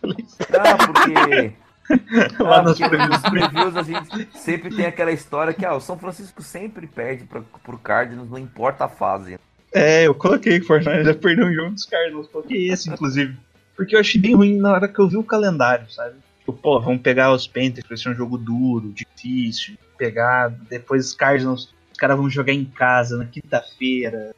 [0.00, 0.26] Falei.
[0.58, 1.52] Ah, porque.
[2.42, 3.22] Lá Ah, nos previews.
[3.22, 7.40] previews a gente sempre tem aquela história que ah, o São Francisco sempre perde pra,
[7.62, 9.38] pro Cardinals, não importa a fase.
[9.72, 12.28] É, eu coloquei que o Fortnite já perdeu um jogo dos Cardinals.
[12.28, 13.36] Coloquei esse, inclusive.
[13.76, 16.16] Porque eu achei bem ruim na hora que eu vi o calendário, sabe?
[16.40, 20.48] Tipo, pô, vamos pegar os Panthers, vai ser um jogo duro, difícil, pegar.
[20.68, 24.34] Depois os Cardinals, os caras vão jogar em casa na quinta-feira.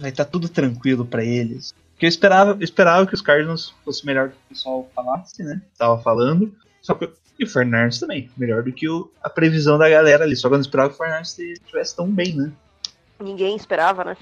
[0.00, 1.74] Vai estar tudo tranquilo pra eles.
[1.94, 5.42] Porque eu esperava, eu esperava que os Cardinals fosse melhor do que o pessoal falasse,
[5.42, 5.62] né?
[5.78, 6.52] Tava falando.
[6.82, 7.08] Só que.
[7.36, 10.36] E o Fernandes também, melhor do que o- a previsão da galera ali.
[10.36, 12.52] Só que eu não esperava que o Fernandes estivesse tão bem, né?
[13.20, 14.16] Ninguém esperava, né?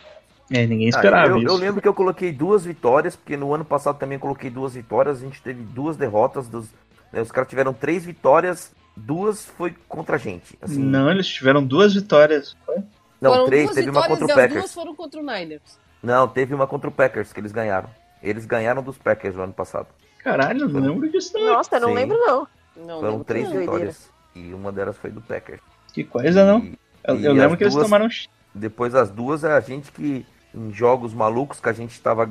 [0.51, 1.47] É, ninguém Ah, esperava eu, isso.
[1.49, 5.19] eu lembro que eu coloquei duas vitórias, porque no ano passado também coloquei duas vitórias,
[5.19, 6.49] a gente teve duas derrotas.
[6.49, 6.69] Dos,
[7.13, 10.59] né, os caras tiveram três vitórias, duas foi contra a gente.
[10.63, 12.57] Assim, Não, eles tiveram duas vitórias.
[12.65, 12.77] Foi?
[13.21, 14.55] não, foram três, teve uma contra o Packers.
[14.55, 15.79] duas foram contra o Niners.
[16.03, 17.89] Não, teve uma contra o Packers que eles ganharam.
[18.23, 19.87] Eles ganharam dos Packers no ano passado.
[20.19, 21.55] Caralho, eu não lembro disso não.
[21.55, 21.95] Nossa, eu não Sim.
[21.95, 22.47] lembro não.
[22.77, 23.53] Não, Foram lembro três não.
[23.53, 23.73] doideira.
[23.75, 24.11] vitórias.
[24.35, 25.61] E uma delas foi do Packers.
[25.93, 26.61] Que coisa, não.
[26.61, 28.09] E- Eu, e eu lembro as que eles duas- tomaram.
[28.55, 30.25] Depois das duas, é a gente que,
[30.55, 32.29] em jogos malucos que a gente estava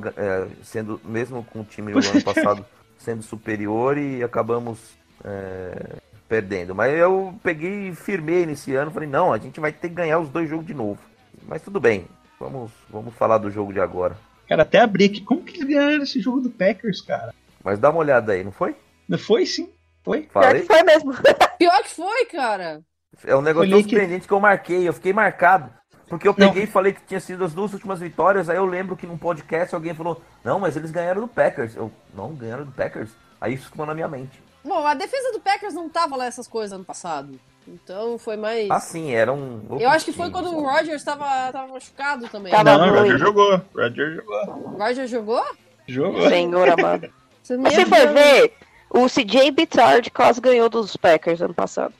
[0.62, 2.64] sendo, mesmo com o time do ano passado,
[2.98, 4.78] sendo superior e acabamos
[5.24, 5.96] é,
[6.28, 6.74] perdendo.
[6.74, 10.18] Mas eu peguei e firmei nesse ano, falei, não, a gente vai ter que ganhar
[10.18, 10.98] os dois jogos de novo.
[11.46, 12.06] Mas tudo bem,
[12.42, 14.16] vamos, vamos falar do jogo de agora.
[14.48, 15.20] Cara, até abri aqui.
[15.20, 17.32] Como que eles ganharam esse jogo do Packers, cara?
[17.62, 18.76] Mas dá uma olhada aí, não foi?
[19.08, 19.70] Não foi sim?
[20.04, 20.22] Foi?
[20.22, 20.60] Pior Falei?
[20.62, 21.12] que foi mesmo.
[21.58, 22.82] Pior que foi, cara.
[23.24, 25.70] É um negócio tão que- surpreendente que eu marquei, eu fiquei marcado.
[26.08, 26.48] Porque eu Não.
[26.48, 29.16] peguei e falei que tinha sido as duas últimas vitórias, aí eu lembro que num
[29.16, 31.74] podcast alguém falou, não, mas eles ganharam do Packers.
[31.74, 33.10] Eu, não, ganharam do Packers.
[33.40, 34.42] Aí isso ficou na minha mente.
[34.62, 37.40] Bom, a defesa do Packers não tava lá essas coisas ano passado.
[37.66, 38.70] Então foi mais.
[38.70, 39.78] Ah, sim, era um.
[39.78, 42.52] Eu acho que foi quando o Rogers tava, tava machucado também.
[42.52, 42.98] Tava não, o.
[42.98, 43.54] Roger jogou.
[43.74, 44.44] O Roger jogou.
[44.46, 45.44] O Rogers jogou?
[45.86, 46.28] Jogou.
[46.28, 47.08] Senhor amado.
[47.42, 48.52] Você Mas se for ver,
[48.88, 51.92] o CJ Bittard quase ganhou dos Packers ano passado.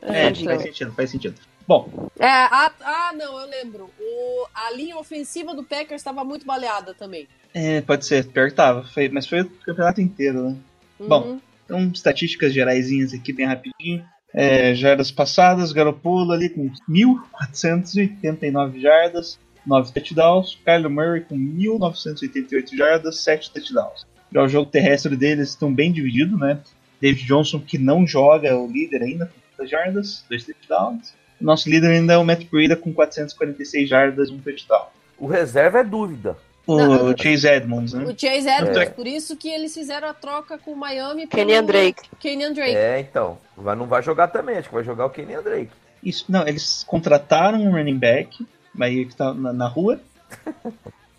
[0.00, 0.44] É, então.
[0.44, 1.40] faz sentido, faz sentido.
[1.66, 3.90] Bom, É, ah, ah, não, eu lembro.
[3.98, 7.26] O, a linha ofensiva do Packers estava muito baleada também.
[7.52, 8.84] é, pode ser, pior que tava.
[8.84, 10.56] Foi, mas foi o campeonato inteiro, né?
[11.00, 11.08] Uhum.
[11.08, 11.40] Bom.
[11.64, 14.06] Então, estatísticas geraisinhas aqui, bem rapidinho.
[14.34, 20.58] É, jardas passadas, Garoppolo ali com 1.489 jardas, 9 touchdowns.
[20.64, 24.06] Kyler Murray com 1.988 jardas, 7 touchdowns.
[24.32, 26.60] Já o jogo terrestre deles estão bem dividido, né?
[27.00, 31.14] David Johnson, que não joga, é o líder ainda, com 30 jardas, 2 touchdowns.
[31.40, 34.86] Nosso líder ainda é o Matt Breida com 446 jardas, 1 touchdown.
[35.18, 36.36] O reserva é dúvida.
[36.66, 37.16] O Não.
[37.16, 38.04] Chase Edmonds, né?
[38.04, 38.86] O Chase Edmonds, É.
[38.86, 42.08] por isso que eles fizeram a troca com o Miami Kenyan pelo Drake.
[42.18, 42.74] Kenyan Drake.
[42.76, 43.38] É, então.
[43.56, 45.70] Vai, não vai jogar também, acho que vai jogar o Kenny Drake.
[46.02, 48.44] Isso, não, eles contrataram um running back,
[48.74, 50.00] mas que tá na, na rua.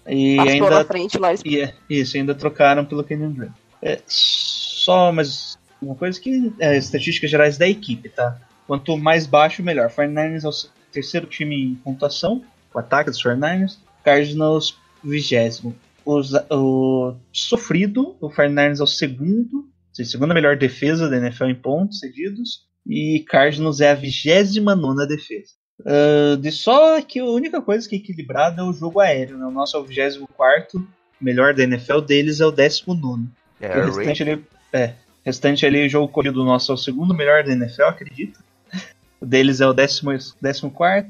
[0.10, 1.30] E Passou ainda na frente lá.
[1.44, 3.52] E é, isso, ainda trocaram pelo Kenyon Drake.
[3.82, 8.38] É, só mais uma coisa que é estatísticas gerais da equipe, tá?
[8.66, 9.90] Quanto mais baixo, melhor.
[9.90, 12.42] 49ers é o terceiro time em pontuação,
[12.74, 13.78] o ataque dos 49ers.
[14.04, 14.78] Cardinals,
[15.10, 15.76] vigésimo.
[16.06, 22.66] O sofrido, o 49ers é o segundo, segunda melhor defesa da NFL em pontos cedidos.
[22.86, 25.52] E Cardinals é a 29 defesa.
[25.86, 29.38] Ah, de só que a única coisa que é equilibrada é o jogo aéreo.
[29.38, 29.46] Né?
[29.46, 30.88] O nosso é o 24
[31.20, 33.28] melhor da NFL, deles é o 19.
[33.60, 37.14] É, o restante ali, é, o restante ali, o jogo corrido nosso é o segundo
[37.14, 38.40] melhor da NFL, acredito.
[39.20, 40.36] O deles é o 14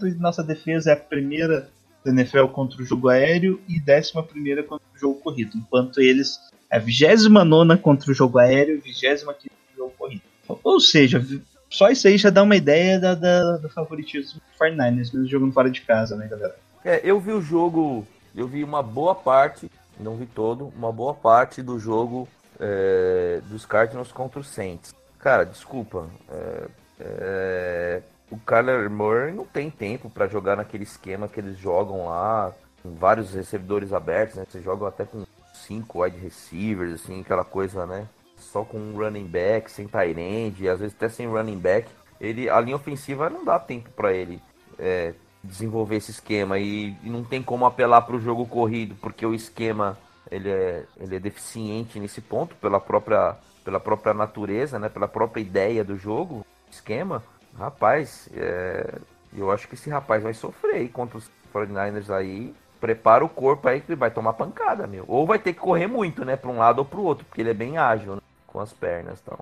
[0.06, 1.70] e nossa defesa é a primeira
[2.04, 5.58] da NFL contra o jogo aéreo e 11 contra o jogo corrido.
[5.58, 6.40] Enquanto eles
[6.70, 10.22] é a 29 contra o jogo aéreo e 25 contra o jogo corrido.
[10.64, 11.26] Ou seja,
[11.70, 15.52] só isso aí já dá uma ideia da, da- do favoritismo do 49ers, mesmo jogando
[15.54, 16.56] fora de casa, né, galera?
[16.86, 19.70] É, eu vi o jogo, eu vi uma boa parte,
[20.00, 22.28] não vi todo, uma boa parte do jogo
[22.60, 24.94] é, dos Cardinals contra o Saints.
[25.20, 26.68] Cara, desculpa, é,
[27.00, 32.54] é, o Kyler Murray não tem tempo pra jogar naquele esquema que eles jogam lá,
[32.84, 34.46] com vários recebedores abertos, né?
[34.48, 38.08] Vocês jogam até com cinco wide receivers, assim, aquela coisa, né?
[38.38, 41.90] Só com um running back, sem tight end, às vezes até sem running back.
[42.20, 44.42] Ele, a linha ofensiva não dá tempo pra ele
[44.78, 45.14] é,
[45.44, 49.34] desenvolver esse esquema e, e não tem como apelar para o jogo corrido porque o
[49.34, 49.98] esquema
[50.30, 55.42] ele é, ele é deficiente nesse ponto pela própria pela própria natureza né pela própria
[55.42, 57.24] ideia do jogo esquema
[57.58, 59.00] rapaz é,
[59.36, 63.82] eu acho que esse rapaz vai sofrer contra os 49ers aí prepara o corpo aí
[63.82, 66.60] que ele vai tomar pancada meu ou vai ter que correr muito né para um
[66.60, 69.40] lado ou para o outro porque ele é bem ágil né, com as pernas então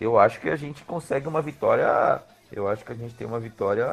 [0.00, 2.20] eu acho que a gente consegue uma vitória
[2.52, 3.86] eu acho que a gente tem uma vitória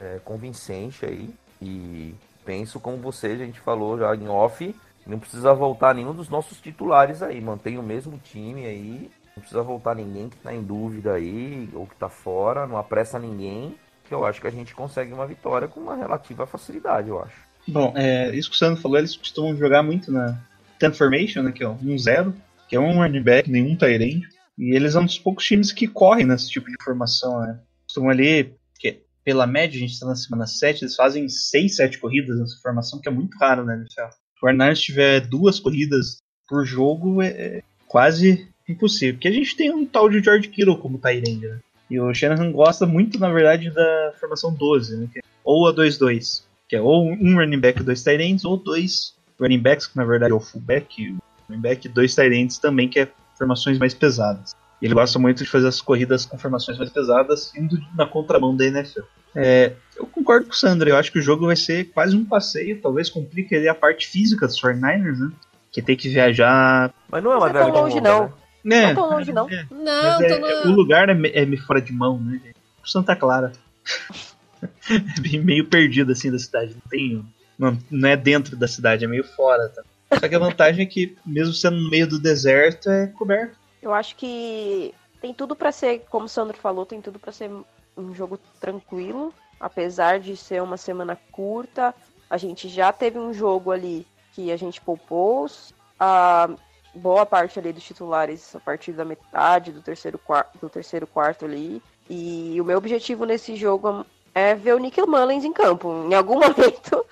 [0.00, 1.30] é, convincente aí.
[1.60, 4.74] E penso como você, a gente falou já em off,
[5.06, 7.40] não precisa voltar nenhum dos nossos titulares aí.
[7.40, 9.10] Mantém o mesmo time aí.
[9.40, 13.18] Não precisa voltar ninguém que tá em dúvida aí, ou que tá fora, não apressa
[13.18, 13.74] ninguém.
[14.06, 17.34] Que eu acho que a gente consegue uma vitória com uma relativa facilidade, eu acho.
[17.66, 20.38] Bom, é, isso que o Sandro falou, eles costumam jogar muito na
[20.78, 22.34] Ten Formation, né, que é o 1-0,
[22.68, 24.28] que é um running back, nenhum end.
[24.58, 27.58] E eles são um dos poucos times que correm nesse tipo de formação, né?
[27.86, 31.98] Costumam ali, que pela média, a gente está na semana 7, eles fazem 6, 7
[31.98, 34.12] corridas nessa formação, que é muito raro, né, NFL?
[34.12, 39.14] Se o Hernandes tiver duas corridas por jogo, é, é quase impossível.
[39.14, 41.58] Porque a gente tem um tal de George Kittle como end, né?
[41.90, 45.08] E o Shanahan gosta muito, na verdade, da formação 12, né?
[45.12, 48.56] que é ou a 2-2, que é ou um running back e dois ends, ou
[48.56, 51.18] dois running backs, que na verdade é o fullback, e o
[51.48, 54.54] running back e dois ends também, que é formações mais pesadas.
[54.80, 58.56] E ele gosta muito de fazer as corridas com formações mais pesadas, indo na contramão
[58.56, 59.02] da NFL.
[59.34, 62.24] É, eu concordo com o Sandro, eu acho que o jogo vai ser quase um
[62.24, 65.32] passeio, talvez complique ali a parte física dos 49ers, né?
[65.72, 66.92] Que tem que viajar.
[67.10, 68.24] Mas não é uma é tão viagem longe, longa, não.
[68.24, 68.32] né?
[68.62, 68.88] Né?
[68.88, 69.48] Não tão longe, não.
[69.48, 71.92] É, Não, mas tô é- no- é- o lugar é, me- é meio fora de
[71.92, 72.40] mão, né?
[72.84, 73.52] Santa Clara.
[75.34, 76.74] é meio perdido assim da cidade.
[76.74, 77.24] Não tem.
[77.58, 79.68] Não, não é dentro da cidade, é meio fora.
[79.68, 79.82] Tá?
[80.18, 83.56] Só que a vantagem é que, mesmo sendo no meio do deserto, é coberto.
[83.82, 87.50] Eu acho que tem tudo pra ser, como o Sandro falou, tem tudo pra ser
[87.96, 91.94] um jogo tranquilo, apesar de ser uma semana curta.
[92.28, 95.46] A gente já teve um jogo ali que a gente poupou
[95.98, 96.48] a
[97.00, 101.44] boa parte ali dos titulares a partir da metade do terceiro quarto, do terceiro quarto
[101.44, 101.82] ali.
[102.08, 106.06] E o meu objetivo nesse jogo é ver o Nick Mullins em campo.
[106.08, 107.04] Em algum momento,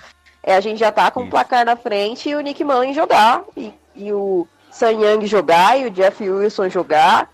[0.43, 1.31] é, a gente já tá com o Isso.
[1.31, 5.87] placar na frente e o Nick Mullins jogar e, e o San Young jogar e
[5.87, 7.31] o Jeff Wilson jogar,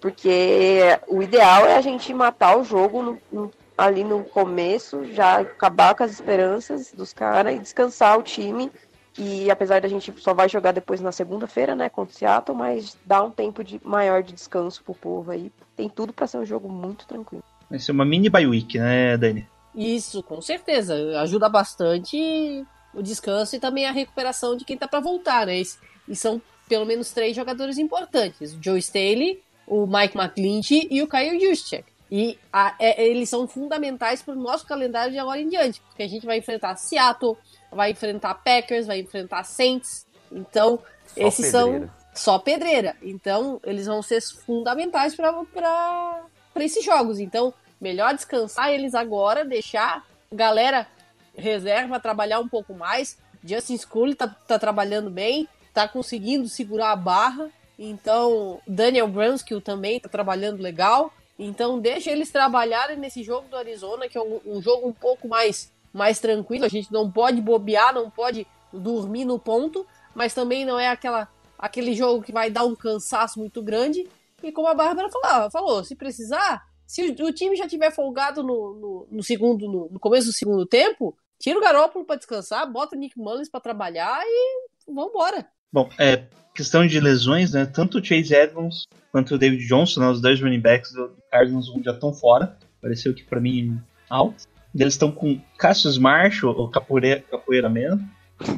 [0.00, 5.38] porque o ideal é a gente matar o jogo no- no- ali no começo, já
[5.40, 8.70] acabar com as esperanças dos caras e descansar o time.
[9.16, 12.96] E apesar da gente só vai jogar depois na segunda-feira, né, contra o Seattle, mas
[13.04, 15.50] dá um tempo de, maior de descanso pro povo aí.
[15.76, 17.42] Tem tudo pra ser um jogo muito tranquilo.
[17.68, 19.46] Vai ser uma mini bye week, né, Dani?
[19.74, 21.20] Isso, com certeza.
[21.20, 25.60] Ajuda bastante o descanso e também a recuperação de quem tá pra voltar, né?
[25.60, 25.66] E,
[26.08, 31.08] e são pelo menos três jogadores importantes: o Joe Staley, o Mike McClinch e o
[31.08, 31.84] Kyle Juszczyk.
[32.10, 36.02] E a- é- eles são fundamentais para o nosso calendário de agora em diante, porque
[36.02, 37.36] a gente vai enfrentar Seattle,
[37.70, 40.06] vai enfrentar Packers, vai enfrentar Saints.
[40.32, 41.94] Então, Só esses são pedreira.
[42.14, 42.96] só pedreira.
[43.02, 46.24] Então, eles vão ser fundamentais para
[46.56, 47.18] esses jogos.
[47.18, 50.86] Então, melhor descansar eles agora, deixar a galera
[51.36, 53.18] reserva trabalhar um pouco mais.
[53.44, 57.48] Justin Scully tá, tá trabalhando bem, tá conseguindo segurar a barra.
[57.78, 61.12] Então, Daniel Brunskill também tá trabalhando legal.
[61.38, 65.28] Então, deixa eles trabalharem nesse jogo do Arizona, que é um, um jogo um pouco
[65.28, 66.64] mais, mais tranquilo.
[66.64, 71.28] A gente não pode bobear, não pode dormir no ponto, mas também não é aquela,
[71.56, 74.08] aquele jogo que vai dar um cansaço muito grande.
[74.42, 78.42] E como a Bárbara falou, falou se precisar, se o, o time já tiver folgado
[78.42, 82.70] no, no, no segundo, no, no começo do segundo tempo, tira o Garópolo para descansar,
[82.70, 85.46] bota o Nick Mullins para trabalhar e vambora.
[85.72, 86.24] Bom, é,
[86.54, 87.66] questão de lesões, né?
[87.66, 91.66] Tanto o Chase Edmonds quanto o David Johnson, né, os dois running backs do Cardinals
[91.84, 92.56] já estão fora.
[92.80, 93.78] Pareceu que para mim
[94.08, 94.44] alto.
[94.74, 98.00] Eles estão com Cassius Marshall, o capoeira, capoeira man,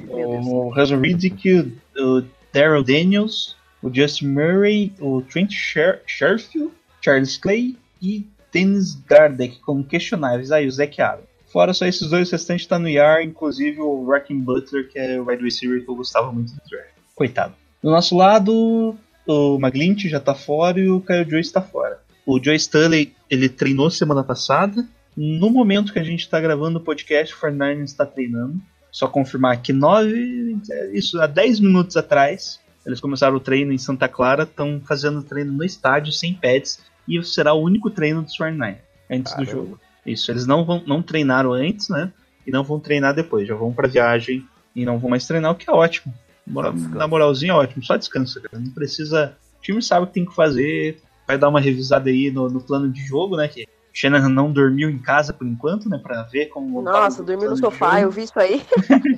[0.08, 2.22] o Hazel Riddick, o
[2.52, 9.84] Daryl Daniels, o Justin Murray, o Trent Sher Sherfield, Charles Clay e Dennis Gardeck como
[9.84, 10.50] questionáveis.
[10.50, 11.24] Aí o Zach Allen.
[11.46, 15.20] Fora só esses dois, o restante tá no IR, inclusive o Rakim Butler, que é
[15.20, 16.90] o wide receiver que eu gostava muito do draft.
[17.14, 17.54] Coitado.
[17.82, 18.96] Do nosso lado,
[19.30, 22.00] o McGlinch já tá fora e o Kyle Joyce tá fora.
[22.26, 24.86] O Joe Stanley, ele treinou semana passada.
[25.16, 28.60] No momento que a gente tá gravando o podcast, o 49 está treinando.
[28.90, 30.58] Só confirmar que nove,
[30.92, 35.52] isso há 10 minutos atrás, eles começaram o treino em Santa Clara, estão fazendo treino
[35.52, 38.78] no estádio sem pads e será o único treino dos 49
[39.08, 39.50] antes Caramba.
[39.50, 39.80] do jogo.
[40.04, 42.12] Isso, eles não vão não treinaram antes, né?
[42.44, 45.54] E não vão treinar depois, já vão pra viagem e não vão mais treinar, o
[45.54, 46.12] que é ótimo.
[46.50, 46.96] Mora- descanso.
[46.98, 48.62] Na moralzinha é ótimo, só descansa, cara.
[48.62, 49.36] Não precisa.
[49.58, 52.60] O time sabe o que tem que fazer, vai dar uma revisada aí no, no
[52.60, 53.46] plano de jogo, né?
[53.48, 55.98] Que Shanahan não dormiu em casa por enquanto, né?
[56.02, 56.80] Pra ver como.
[56.82, 58.62] Nossa, dormiu no sofá, eu vi isso aí.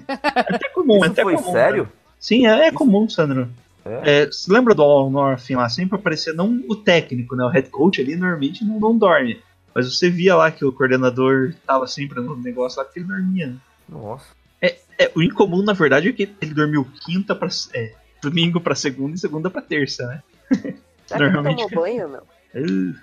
[0.08, 1.84] É até comum, é Isso até foi comum, sério?
[1.84, 1.96] cara.
[2.18, 3.48] Sim, é, é comum, Sandro.
[3.84, 4.22] É.
[4.22, 5.68] É, você lembra do All North lá?
[5.68, 7.44] Sempre aparecia não o técnico, né?
[7.44, 9.40] O head coach ali normalmente não, não dorme.
[9.74, 13.48] Mas você via lá que o coordenador tava sempre no negócio lá que ele dormia.
[13.48, 13.56] né?
[13.88, 14.26] Nossa.
[15.02, 17.48] É, o incomum, na verdade, é que ele dormiu quinta pra.
[17.74, 17.92] É,
[18.22, 20.22] domingo pra segunda e segunda pra terça, né?
[21.06, 22.22] Será que ele Normalmente- tomou banho, meu?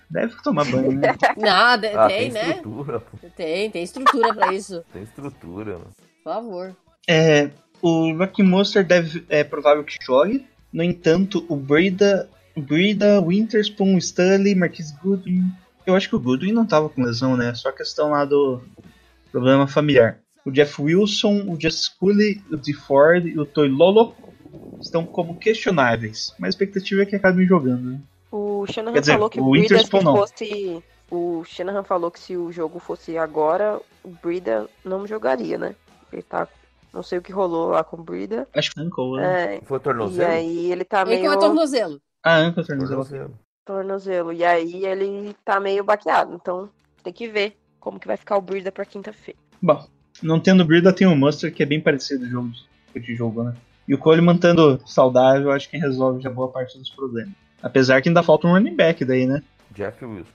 [0.10, 1.16] Deve tomar banho, né?
[1.38, 2.50] Nada, Ah, tem, tem né?
[2.52, 3.18] estrutura, pô.
[3.36, 4.84] Tem, tem estrutura pra isso.
[4.94, 5.92] Tem estrutura, mano.
[6.24, 6.76] Por favor.
[7.08, 7.50] É,
[7.82, 10.46] o Rocky Monster deve, é provável que jogue.
[10.72, 15.52] No entanto, o Breda, Breda Winterspoon, Stanley, Marquis Goodwin.
[15.86, 17.54] Eu acho que o Goodwin não tava com lesão, né?
[17.56, 18.62] Só questão lá do
[19.32, 20.20] problema familiar.
[20.46, 22.74] O Jeff Wilson, o Just Scully, o D.
[22.74, 24.16] Ford e o Toilolo
[24.80, 26.34] estão como questionáveis.
[26.40, 27.92] Mas a expectativa é que acabem jogando.
[27.92, 28.02] Né?
[28.32, 30.16] O Shanahan Quer dizer, falou que o o Brida se Witherspoon não.
[30.18, 30.84] fosse.
[31.12, 35.76] O Shanahan falou que se o jogo fosse agora, o Brida não jogaria, né?
[36.12, 36.48] Ele tá.
[36.94, 38.48] Não sei o que rolou lá com o Brida.
[38.54, 39.56] Acho que ankle, né?
[39.56, 40.32] É, Foi e tornozelo?
[40.32, 42.02] aí ele tá meio com é tornozelo.
[42.24, 43.04] Ah, ankle, tornozelo.
[43.04, 43.40] Tornozelo.
[43.66, 44.34] tornozelo.
[44.34, 46.34] E aí ele tá meio baqueado.
[46.36, 46.70] Então
[47.04, 49.40] tem que ver como que vai ficar o Brida pra quinta-feira.
[49.62, 49.88] Bom,
[50.22, 52.50] não tendo Brida, tem o Monster, que é bem parecido o jogo
[52.96, 53.54] de- jogo, né?
[53.88, 57.34] E o Coleman estando saudável, acho que resolve já boa parte dos problemas.
[57.62, 59.42] Apesar que ainda falta um running back daí, né?
[59.72, 60.32] Jeff Wilson.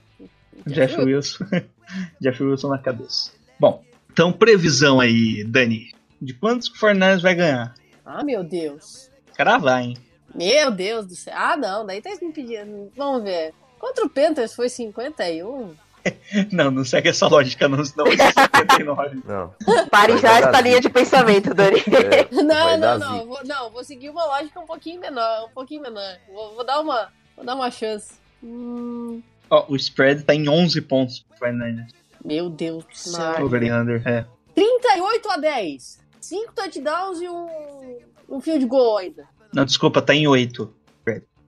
[0.67, 1.45] Jeff Wilson.
[2.21, 3.31] Jeff Wilson na cabeça.
[3.59, 5.93] Bom, então previsão aí, Dani.
[6.21, 7.73] De quantos que o Fornais vai ganhar?
[8.05, 9.09] Ah, meu Deus.
[9.35, 9.97] Cravar, hein?
[10.33, 11.33] Meu Deus do céu.
[11.35, 12.91] Ah, não, daí tá me pedindo.
[12.95, 13.53] Vamos ver.
[13.79, 15.73] Contra o Panthers foi 51.
[16.51, 19.21] Não, não segue essa lógica, não, senão vai ser 79.
[19.25, 19.53] Não.
[19.89, 21.79] Pare já essa linha de pensamento, Dani.
[21.89, 23.25] É, Não, não, não.
[23.25, 25.45] Vou, não, vou seguir uma lógica um pouquinho menor.
[25.49, 26.17] Um pouquinho menor.
[26.31, 27.09] Vou, vou dar uma.
[27.35, 28.13] Vou dar uma chance.
[28.43, 31.89] Hum, Ó, o spread tá em 11 pontos pro 49ers.
[32.23, 33.43] meu Deus do céu.
[33.45, 34.25] Over under, é.
[34.53, 35.99] 38 a 10.
[36.21, 37.97] 5 touchdowns e um,
[38.29, 39.27] um field goal ainda.
[39.53, 40.73] Não, desculpa, tá em 8.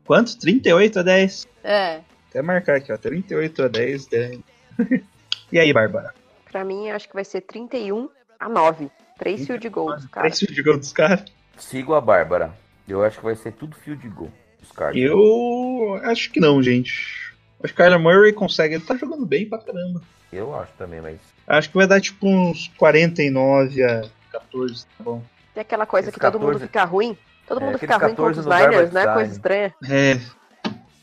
[0.06, 0.38] Quanto?
[0.40, 1.48] 38 a 10?
[1.64, 2.00] É.
[2.38, 2.98] Até marcar aqui, ó.
[2.98, 4.06] 38 a 10.
[4.06, 4.40] 10.
[5.52, 6.14] e aí, Bárbara?
[6.52, 8.10] pra mim, acho que vai ser 31
[8.40, 8.92] a 9.
[9.18, 10.28] Três field goals, cara.
[10.28, 11.26] Preço de gol dos caras?
[11.58, 12.54] Sigo a Bárbara.
[12.88, 14.32] Eu acho que vai ser tudo fio de gol.
[14.62, 14.96] Os caras.
[14.96, 17.34] Eu acho que não, gente.
[17.64, 18.76] Acho que o Kyler Murray consegue.
[18.76, 20.00] Ele tá jogando bem pra caramba.
[20.32, 21.18] Eu acho também, mas.
[21.48, 25.24] Acho que vai dar tipo uns 49 a 14, tá bom.
[25.56, 27.18] Tem aquela coisa Esse que todo mundo 14 fica ruim.
[27.48, 29.08] Todo É, mundo fica ruim contra 14 os Niners, né?
[29.14, 29.76] Coisa estranha.
[29.90, 30.20] É.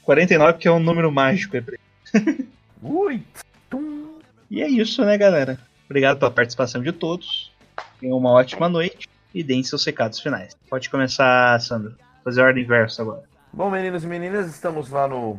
[0.04, 1.78] 49 porque é um número mágico ele.
[2.82, 3.22] Ui!
[3.70, 4.18] Tum.
[4.50, 5.58] E é isso, né, galera?
[5.86, 7.52] Obrigado pela participação de todos.
[8.00, 10.56] Tenham uma ótima noite e deem seus recados finais.
[10.68, 11.96] Pode começar, Sandro.
[12.22, 13.24] Fazer a ordem inversa agora.
[13.52, 15.38] Bom, meninos e meninas, estamos lá no,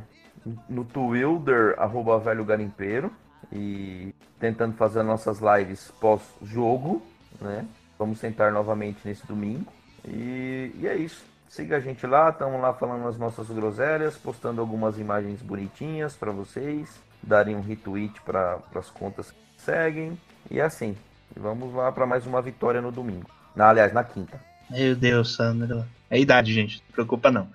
[0.70, 3.12] no Twilder, arroba velho garimpeiro,
[3.52, 7.06] e tentando fazer as nossas lives pós-jogo,
[7.42, 7.66] né?
[7.98, 9.72] Vamos tentar novamente nesse domingo.
[10.08, 11.24] E, e é isso.
[11.50, 16.32] Siga a gente lá, estamos lá falando as nossas groselhas, postando algumas imagens bonitinhas para
[16.32, 16.90] vocês,
[17.24, 20.18] darem um retweet para as contas que seguem.
[20.50, 20.96] E assim,
[21.36, 23.30] E vamos lá para mais uma vitória no domingo.
[23.56, 24.40] Na, aliás, na quinta.
[24.70, 25.86] Meu Deus, Sandro.
[26.10, 26.80] É a idade, gente.
[26.80, 27.48] Não se preocupa, não.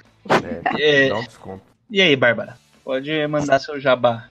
[0.74, 1.62] É, É, dá um desconto.
[1.90, 2.56] E aí, Bárbara?
[2.84, 4.28] Pode mandar seu jabá.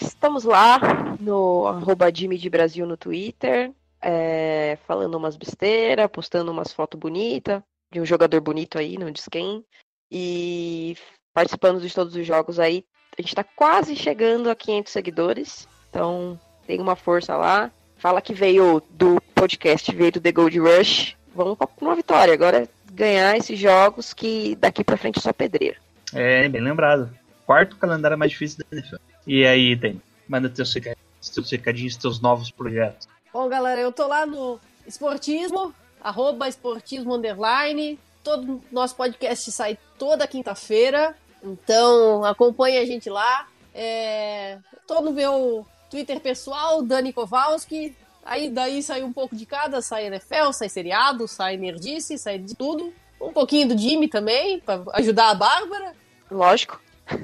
[0.00, 0.78] Estamos lá
[1.18, 7.62] no arroba Jimmy de Brasil no Twitter, é, falando umas besteiras, postando umas fotos bonitas
[7.90, 9.64] de um jogador bonito aí, não diz quem,
[10.10, 10.96] e
[11.32, 12.84] participando de todos os jogos aí.
[13.18, 17.70] A gente tá quase chegando a 500 seguidores, então tem uma força lá.
[17.96, 21.16] Fala que veio do podcast, veio do The Gold Rush.
[21.34, 22.32] Vamos pra uma vitória.
[22.32, 25.76] Agora é ganhar esses jogos que daqui pra frente é só pedreira.
[26.14, 27.10] É, bem lembrado.
[27.44, 28.96] Quarto calendário mais difícil da NFL.
[29.26, 30.00] E aí, Dani?
[30.28, 33.08] Manda teus recadinhos, teus recadinhos, teus novos projetos.
[33.32, 37.98] Bom, galera, eu tô lá no Esportismo, arroba Esportismo Underline.
[38.22, 41.16] Todo nosso podcast sai toda quinta-feira.
[41.42, 43.46] Então acompanhe a gente lá.
[43.74, 44.58] É...
[44.86, 47.96] Tô no meu Twitter pessoal, Dani Kowalski.
[48.24, 52.54] Aí daí sai um pouco de cada, sai NFL, sai seriado, sai nerdice, sai de
[52.54, 52.92] tudo.
[53.20, 55.94] Um pouquinho do Jimmy também, pra ajudar a Bárbara.
[56.30, 56.80] Lógico.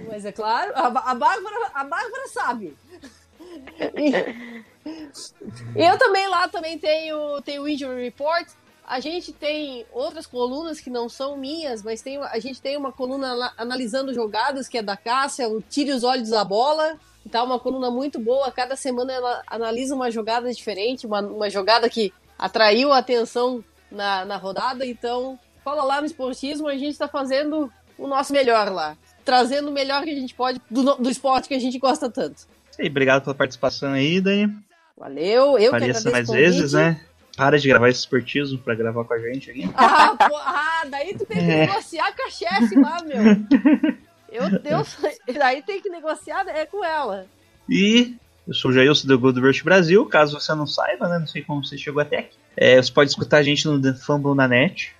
[0.09, 2.77] Mas é claro, a, a Bárbara, a Bárbara sabe.
[3.95, 4.11] E,
[5.79, 8.49] e eu também lá também tenho, tenho o Injury Report.
[8.87, 12.93] A gente tem outras colunas que não são minhas, mas tem, a gente tem uma
[12.93, 16.97] coluna ana- analisando jogadas, que é da Cássia, o Tire os Olhos da Bola.
[17.29, 18.53] Tá uma coluna muito boa.
[18.53, 24.25] Cada semana ela analisa uma jogada diferente, uma, uma jogada que atraiu a atenção na,
[24.25, 24.87] na rodada.
[24.87, 27.69] Então, fala lá no esportismo, a gente está fazendo
[27.99, 28.97] o nosso melhor lá.
[29.25, 32.47] Trazendo o melhor que a gente pode do, do esporte que a gente gosta tanto.
[32.79, 34.55] E obrigado pela participação aí, Dani.
[34.97, 37.01] Valeu, eu que Pareça agradeço mais vezes, né?
[37.37, 39.71] Para de gravar esse esportismo pra gravar com a gente aqui.
[39.77, 41.67] Ah, pô, ah, daí tu tem que É.
[41.67, 43.23] negociar com a chefe lá, meu.
[44.33, 44.97] Eu, Deus,
[45.39, 47.27] daí tem que negociar é com ela.
[47.69, 48.17] E
[48.47, 50.05] eu sou o Jailson do Gold Rush Brasil.
[50.07, 51.19] Caso você não saiba, né?
[51.19, 52.37] Não sei como você chegou até aqui.
[52.57, 54.95] É, você pode escutar a gente no The Fumble na net.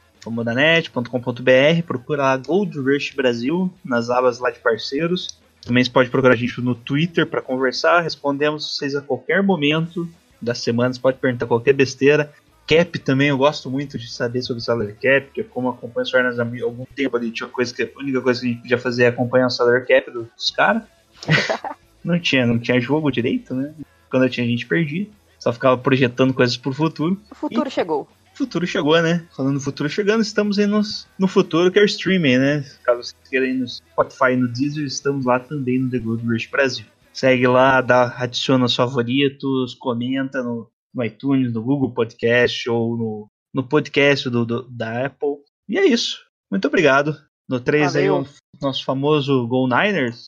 [1.87, 5.39] Procura lá Gold Rush Brasil nas abas lá de parceiros.
[5.63, 8.01] Também você pode procurar a gente no Twitter para conversar.
[8.01, 10.09] Respondemos vocês a qualquer momento
[10.47, 10.95] da semana.
[10.95, 12.33] Você pode perguntar qualquer besteira.
[12.67, 16.65] Cap também, eu gosto muito de saber sobre salary cap, porque como acompanho Fernandes há
[16.65, 19.07] algum tempo ali, tinha coisa que a única coisa que a gente podia fazer é
[19.09, 20.83] acompanhar o salary cap dos caras.
[22.03, 23.73] não tinha, não tinha jogo direito, né?
[24.11, 25.07] Quando eu tinha a gente perdia.
[25.39, 27.21] Só ficava projetando coisas pro futuro.
[27.31, 28.09] O futuro chegou.
[28.35, 29.25] O futuro chegou, né?
[29.37, 32.65] Falando no futuro chegando, estamos aí nos, no futuro que é o streaming, né?
[32.83, 36.27] Caso vocês queiram ir no Spotify e no Deezer, estamos lá também no The Gold
[36.27, 36.85] Rush Brasil.
[37.17, 43.31] Segue lá, dá, adiciona os favoritos, comenta no, no iTunes, no Google Podcast ou no,
[43.55, 45.37] no podcast do, do- da Apple.
[45.67, 46.19] E é isso.
[46.51, 47.17] Muito obrigado.
[47.49, 48.23] No 3 aí, Valeu.
[48.23, 50.27] o nosso famoso Go Niners.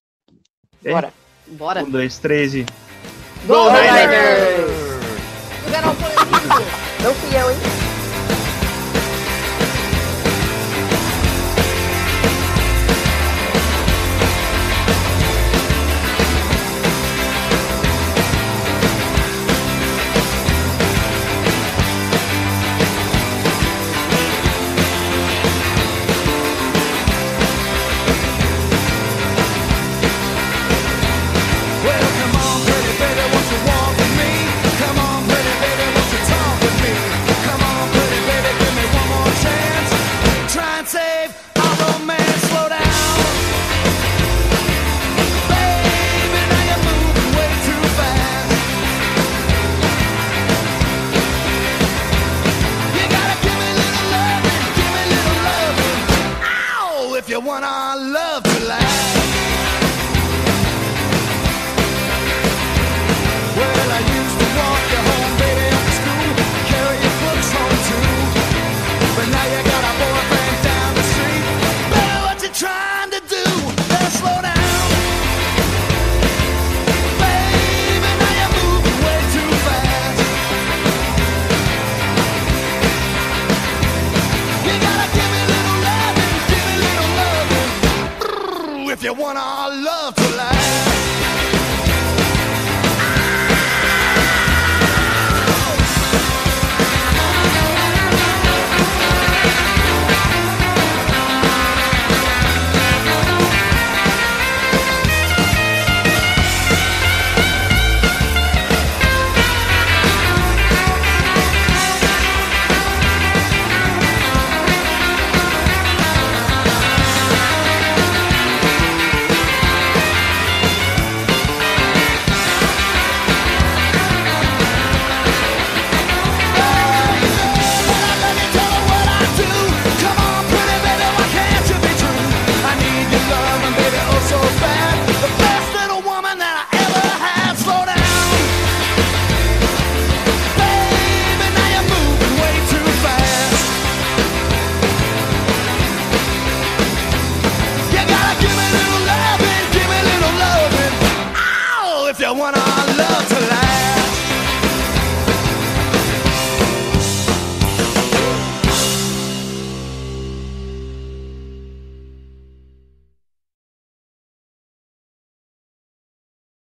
[0.83, 1.13] Bora.
[1.49, 1.85] Bora.
[1.85, 2.65] Um, dois, três e.
[3.47, 4.71] Go Niners!
[5.67, 6.49] O Garoto é lindo.
[7.05, 7.78] Não fui eu, hein?